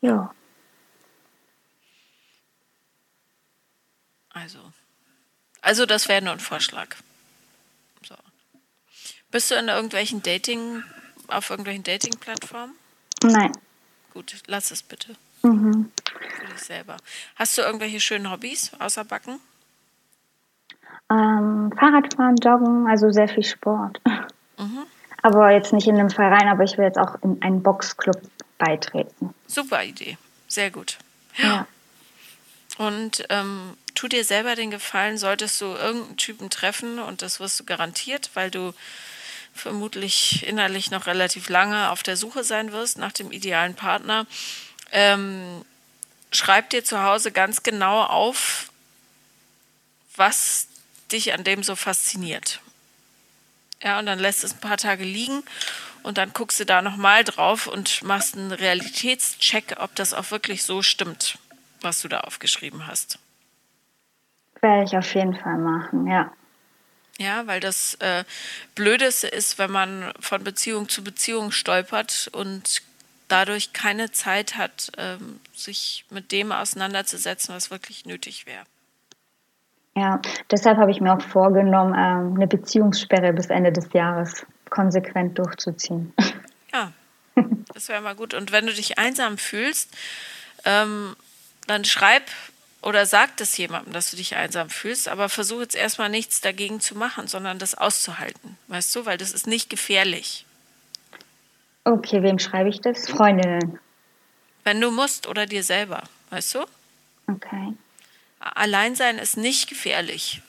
[0.00, 0.34] Ja.
[4.30, 4.72] Also,
[5.70, 6.96] also das wäre nur ein Vorschlag.
[8.02, 8.16] So.
[9.30, 10.82] Bist du in irgendwelchen Dating,
[11.28, 12.74] auf irgendwelchen Dating-Plattformen?
[13.22, 13.52] Nein.
[14.12, 15.14] Gut, lass es bitte.
[15.44, 15.92] Mhm.
[16.40, 16.96] Für dich selber.
[17.36, 19.38] Hast du irgendwelche schönen Hobbys außer Backen?
[21.08, 24.00] Ähm, Fahrradfahren, Joggen, also sehr viel Sport.
[24.58, 24.86] Mhm.
[25.22, 28.20] Aber jetzt nicht in einem Verein, aber ich will jetzt auch in einen Boxclub
[28.58, 29.32] beitreten.
[29.46, 30.18] Super Idee.
[30.48, 30.98] Sehr gut.
[31.36, 31.68] Ja.
[32.80, 37.60] Und ähm, tu dir selber den Gefallen, solltest du irgendeinen Typen treffen und das wirst
[37.60, 38.72] du garantiert, weil du
[39.52, 44.26] vermutlich innerlich noch relativ lange auf der Suche sein wirst nach dem idealen Partner.
[44.92, 45.62] Ähm,
[46.32, 48.70] schreib dir zu Hause ganz genau auf,
[50.16, 50.66] was
[51.12, 52.62] dich an dem so fasziniert.
[53.82, 55.42] Ja, und dann lässt es ein paar Tage liegen
[56.02, 60.62] und dann guckst du da nochmal drauf und machst einen Realitätscheck, ob das auch wirklich
[60.62, 61.36] so stimmt,
[61.80, 63.18] was du da aufgeschrieben hast.
[64.60, 66.32] Werde ich auf jeden Fall machen, ja.
[67.18, 68.24] Ja, weil das äh,
[68.74, 72.82] Blödeste ist, wenn man von Beziehung zu Beziehung stolpert und
[73.28, 78.64] dadurch keine Zeit hat, ähm, sich mit dem auseinanderzusetzen, was wirklich nötig wäre.
[79.96, 80.20] Ja,
[80.50, 86.14] deshalb habe ich mir auch vorgenommen, ähm, eine Beziehungssperre bis Ende des Jahres konsequent durchzuziehen.
[86.72, 86.92] Ja,
[87.74, 88.32] das wäre mal gut.
[88.32, 89.94] Und wenn du dich einsam fühlst,
[90.64, 91.16] ähm,
[91.70, 92.24] dann schreib
[92.82, 96.80] oder sag es jemandem, dass du dich einsam fühlst, aber versuch jetzt erstmal nichts dagegen
[96.80, 98.58] zu machen, sondern das auszuhalten.
[98.68, 100.46] Weißt du, weil das ist nicht gefährlich.
[101.84, 103.08] Okay, wem schreibe ich das?
[103.08, 103.78] Freundinnen.
[104.64, 106.66] Wenn du musst oder dir selber, weißt du?
[107.26, 107.74] Okay.
[108.40, 110.42] Alleinsein ist nicht gefährlich.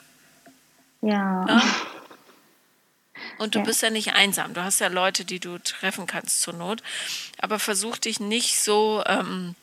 [1.02, 1.46] Ja.
[1.48, 1.62] ja?
[3.38, 3.66] Und du ja.
[3.66, 4.54] bist ja nicht einsam.
[4.54, 6.82] Du hast ja Leute, die du treffen kannst zur Not.
[7.38, 9.56] Aber versuch dich nicht so ähm,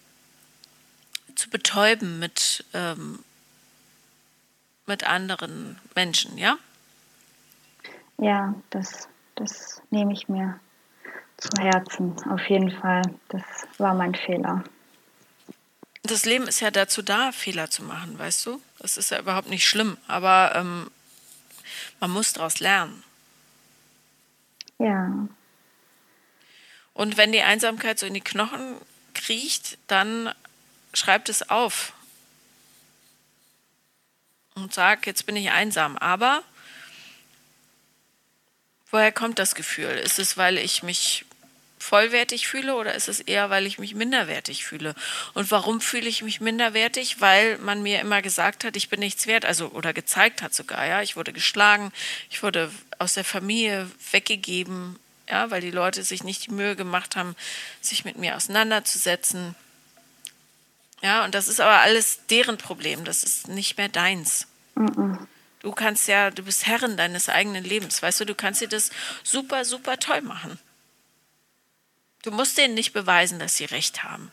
[1.39, 3.21] zu betäuben mit, ähm,
[4.87, 6.59] mit anderen Menschen, ja?
[8.19, 10.59] Ja, das, das nehme ich mir
[11.37, 13.03] zu Herzen, auf jeden Fall.
[13.29, 13.43] Das
[13.79, 14.65] war mein Fehler.
[16.03, 18.61] Das Leben ist ja dazu da, Fehler zu machen, weißt du?
[18.79, 20.91] Das ist ja überhaupt nicht schlimm, aber ähm,
[22.01, 23.05] man muss daraus lernen.
[24.79, 25.29] Ja.
[26.95, 28.75] Und wenn die Einsamkeit so in die Knochen
[29.15, 30.33] kriecht, dann
[30.99, 31.93] schreibt es auf
[34.55, 35.97] und sag, jetzt bin ich einsam.
[35.99, 36.43] Aber
[38.91, 39.91] woher kommt das Gefühl?
[39.91, 41.25] Ist es, weil ich mich
[41.79, 44.95] vollwertig fühle oder ist es eher, weil ich mich minderwertig fühle?
[45.35, 47.21] Und warum fühle ich mich minderwertig?
[47.21, 50.85] Weil man mir immer gesagt hat, ich bin nichts wert, also oder gezeigt hat sogar,
[50.87, 51.93] ja, ich wurde geschlagen,
[52.31, 57.17] ich wurde aus der Familie weggegeben, ja, weil die Leute sich nicht die Mühe gemacht
[57.17, 57.37] haben,
[57.81, 59.55] sich mit mir auseinanderzusetzen.
[61.01, 63.05] Ja, und das ist aber alles deren Problem.
[63.05, 64.47] Das ist nicht mehr deins.
[64.75, 65.27] Mhm.
[65.61, 68.03] Du kannst ja, du bist Herrin deines eigenen Lebens.
[68.03, 68.91] Weißt du, du kannst dir das
[69.23, 70.59] super, super toll machen.
[72.23, 74.31] Du musst denen nicht beweisen, dass sie recht haben.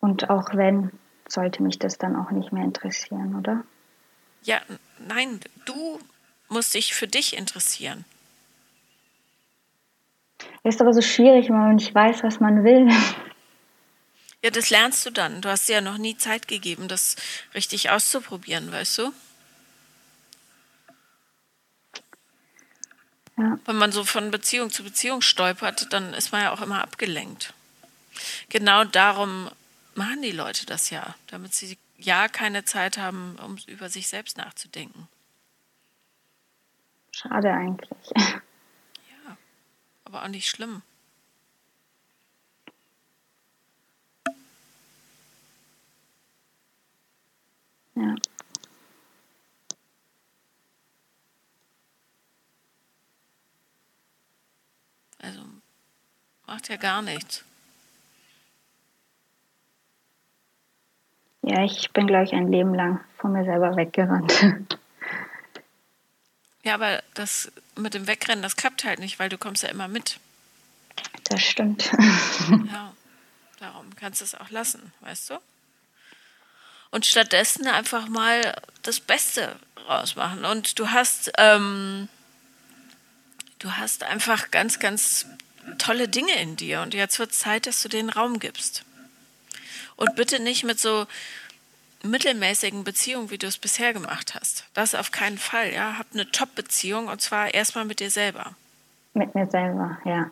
[0.00, 0.90] Und auch wenn,
[1.28, 3.64] sollte mich das dann auch nicht mehr interessieren, oder?
[4.42, 4.60] Ja,
[4.98, 6.00] nein, du
[6.48, 8.04] musst dich für dich interessieren.
[10.62, 12.88] Ist aber so schwierig, wenn man nicht weiß, was man will.
[14.42, 15.40] Ja, das lernst du dann.
[15.42, 17.16] Du hast dir ja noch nie Zeit gegeben, das
[17.54, 19.12] richtig auszuprobieren, weißt du?
[23.38, 23.58] Ja.
[23.64, 27.54] Wenn man so von Beziehung zu Beziehung stolpert, dann ist man ja auch immer abgelenkt.
[28.48, 29.50] Genau darum
[29.94, 34.36] machen die Leute das ja, damit sie ja keine Zeit haben, um über sich selbst
[34.36, 35.08] nachzudenken.
[37.12, 38.40] Schade eigentlich
[40.10, 40.82] aber auch nicht schlimm.
[47.94, 48.16] Ja.
[55.18, 55.40] Also
[56.46, 57.44] macht ja gar nichts.
[61.42, 64.78] Ja, ich bin, glaube ich, ein Leben lang von mir selber weggerannt.
[66.62, 67.50] Ja, aber das
[67.80, 70.18] mit dem Wegrennen, das klappt halt nicht, weil du kommst ja immer mit.
[71.24, 71.90] Das stimmt.
[72.72, 72.92] ja,
[73.58, 75.38] darum kannst du es auch lassen, weißt du?
[76.90, 79.56] Und stattdessen einfach mal das Beste
[79.88, 80.44] rausmachen.
[80.44, 82.08] Und du hast, ähm,
[83.60, 85.26] du hast einfach ganz, ganz
[85.78, 86.80] tolle Dinge in dir.
[86.82, 88.84] Und jetzt wird Zeit, dass du den Raum gibst.
[89.96, 91.06] Und bitte nicht mit so
[92.02, 94.64] mittelmäßigen Beziehung, wie du es bisher gemacht hast.
[94.74, 95.98] Das auf keinen Fall, ja.
[95.98, 98.54] Hab eine Top-Beziehung und zwar erstmal mit dir selber.
[99.14, 100.30] Mit mir selber, ja.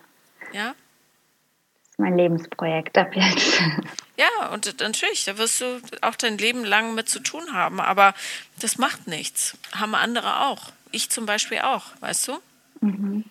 [0.53, 0.69] Ja?
[0.69, 3.61] Das ist mein Lebensprojekt ab jetzt.
[4.19, 8.15] Ja, und natürlich, da wirst du auch dein Leben lang mit zu tun haben, aber
[8.59, 9.57] das macht nichts.
[9.71, 10.73] Haben andere auch.
[10.91, 12.39] Ich zum Beispiel auch, weißt du?
[12.81, 13.25] Mhm.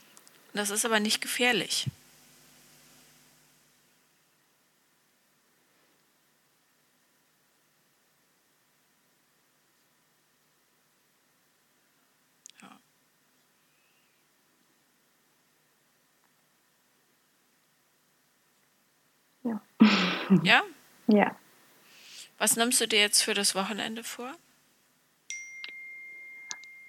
[0.54, 1.88] Das ist aber nicht gefährlich.
[20.44, 20.62] Ja.
[21.08, 21.32] Ja?
[22.38, 24.32] Was nimmst du dir jetzt für das Wochenende vor?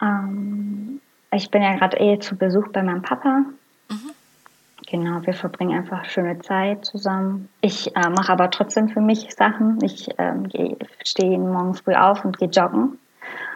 [0.02, 1.00] Ähm,
[1.32, 3.44] ich bin ja gerade eh zu Besuch bei meinem Papa.
[3.88, 4.10] Mhm.
[4.86, 7.48] Genau, wir verbringen einfach schöne Zeit zusammen.
[7.60, 9.78] Ich äh, mache aber trotzdem für mich Sachen.
[9.82, 10.48] Ich ähm,
[11.04, 12.98] stehe jeden Morgen früh auf und gehe joggen.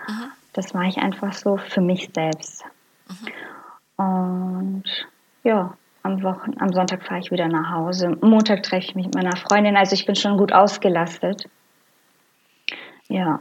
[0.09, 0.33] Mhm.
[0.53, 2.65] Das mache ich einfach so für mich selbst.
[3.09, 4.05] Mhm.
[4.05, 4.85] Und
[5.45, 8.17] ja, am, Wochen am Sonntag fahre ich wieder nach Hause.
[8.21, 9.77] Montag treffe ich mich mit meiner Freundin.
[9.77, 11.49] Also ich bin schon gut ausgelastet.
[13.09, 13.41] Ja.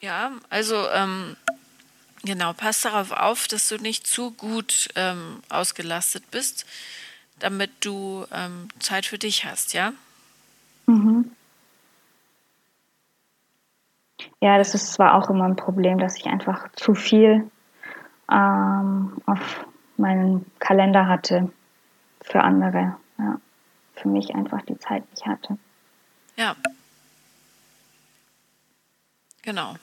[0.00, 1.36] Ja, also ähm,
[2.24, 6.66] genau, pass darauf auf, dass du nicht zu gut ähm, ausgelastet bist,
[7.38, 9.92] damit du ähm, Zeit für dich hast, ja?
[10.86, 11.30] Mhm.
[14.40, 17.50] Ja, das ist zwar auch immer ein Problem, dass ich einfach zu viel
[18.30, 19.66] ähm, auf
[19.96, 21.50] meinen Kalender hatte
[22.24, 22.96] für andere.
[23.18, 23.40] Ja.
[23.94, 25.56] Für mich einfach die Zeit nicht hatte.
[26.36, 26.56] Ja.
[29.42, 29.76] Genau.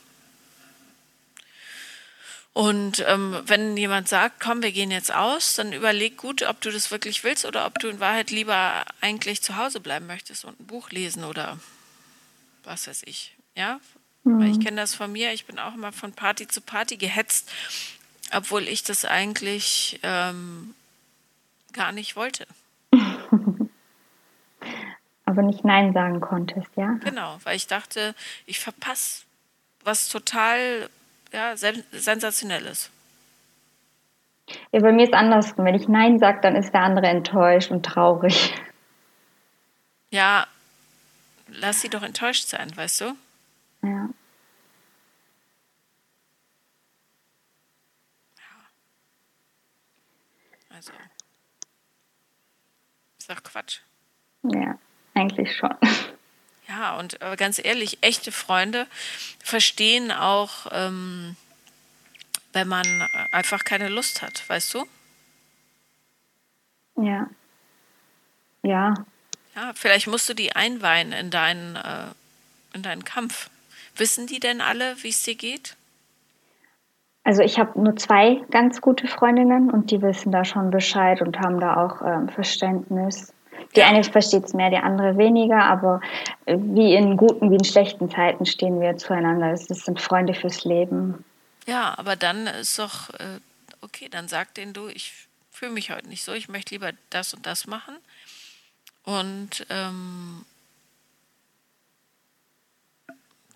[2.53, 6.69] Und ähm, wenn jemand sagt, komm, wir gehen jetzt aus, dann überleg gut, ob du
[6.69, 10.59] das wirklich willst oder ob du in Wahrheit lieber eigentlich zu Hause bleiben möchtest und
[10.59, 11.57] ein Buch lesen oder
[12.63, 13.37] was weiß ich.
[13.55, 13.79] Ja,
[14.23, 14.39] mhm.
[14.41, 15.31] weil ich kenne das von mir.
[15.31, 17.49] Ich bin auch immer von Party zu Party gehetzt,
[18.33, 20.75] obwohl ich das eigentlich ähm,
[21.81, 22.45] gar nicht wollte.
[25.25, 26.99] Aber nicht Nein sagen konntest, ja?
[27.03, 28.13] Genau, weil ich dachte,
[28.45, 29.23] ich verpasse
[29.83, 30.89] was total
[31.31, 32.91] ja, sensationelles.
[34.71, 35.57] Ja, bei mir ist anders.
[35.57, 38.53] Wenn ich Nein sage, dann ist der andere enttäuscht und traurig.
[40.11, 40.45] Ja,
[41.47, 43.15] lass sie doch enttäuscht sein, weißt du?
[43.81, 44.09] Ja.
[50.69, 50.91] Also.
[53.31, 53.79] Doch Quatsch.
[54.43, 54.77] Ja,
[55.13, 55.73] eigentlich schon.
[56.67, 58.87] Ja, und äh, ganz ehrlich, echte Freunde
[59.41, 61.37] verstehen auch, ähm,
[62.51, 62.85] wenn man
[63.31, 64.85] einfach keine Lust hat, weißt du?
[66.97, 67.29] Ja.
[68.63, 68.93] Ja.
[69.55, 72.07] Ja, vielleicht musst du die einweihen in deinen, äh,
[72.73, 73.49] in deinen Kampf.
[73.95, 75.77] Wissen die denn alle, wie es dir geht?
[77.23, 81.39] Also ich habe nur zwei ganz gute Freundinnen und die wissen da schon Bescheid und
[81.39, 83.33] haben da auch ähm, Verständnis.
[83.75, 86.01] Die eine versteht es mehr, die andere weniger, aber
[86.45, 89.51] äh, wie in guten wie in schlechten Zeiten stehen wir zueinander.
[89.51, 91.23] Es sind Freunde fürs Leben.
[91.67, 93.39] Ja, aber dann ist doch äh,
[93.81, 97.33] okay, dann sag denen du, ich fühle mich heute nicht so, ich möchte lieber das
[97.33, 97.95] und das machen.
[99.03, 100.45] Und ähm,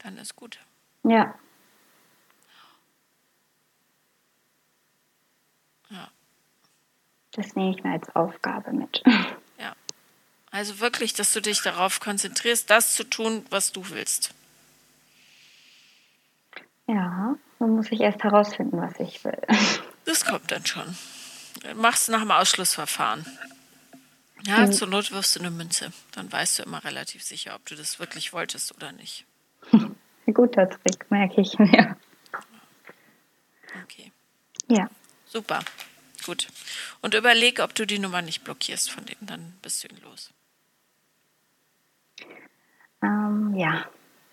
[0.03, 0.59] dann ist gut.
[1.03, 1.11] Ja.
[1.11, 1.35] Ja.
[7.35, 9.03] Das nehme ich mir als Aufgabe mit.
[10.55, 14.33] Also wirklich, dass du dich darauf konzentrierst, das zu tun, was du willst.
[16.87, 19.37] Ja, dann muss ich erst herausfinden, was ich will.
[20.05, 20.95] Das kommt dann schon.
[21.75, 23.25] Machst nach dem Ausschlussverfahren.
[24.45, 24.71] Ja, mhm.
[24.71, 25.91] zur Not wirfst du eine Münze.
[26.13, 29.25] Dann weißt du immer relativ sicher, ob du das wirklich wolltest oder nicht.
[29.73, 31.97] Ein guter Trick, merke ich mir.
[33.83, 34.13] Okay.
[34.69, 34.89] Ja.
[35.25, 35.59] Super.
[36.25, 36.47] Gut.
[37.01, 40.31] Und überleg, ob du die Nummer nicht blockierst von denen, dann bist du ihn los.
[43.03, 43.85] Ähm, ja,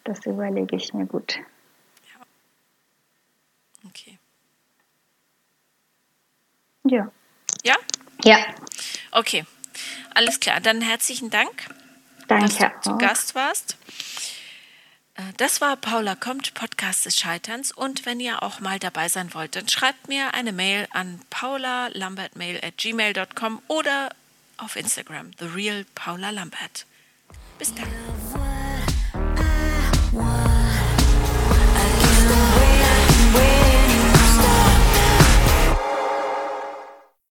[0.05, 1.37] das überlege ich mir gut.
[1.37, 2.27] Ja.
[3.87, 4.19] Okay.
[6.85, 7.13] Ja.
[7.63, 7.77] Ja?
[8.25, 8.39] Ja.
[9.11, 9.45] Okay.
[10.15, 10.61] Alles klar.
[10.61, 11.67] Dann herzlichen Dank,
[12.27, 13.77] Danke dass du zu Gast warst.
[15.15, 17.73] Äh, das war Paula kommt, Podcast des Scheiterns.
[17.73, 22.61] Und wenn ihr auch mal dabei sein wollt, dann schreibt mir eine Mail an paulalambertmail
[22.63, 24.11] at gmail.com oder
[24.59, 26.87] auf Instagram, The Real Paula Lambert.
[27.59, 28.52] Bis dann.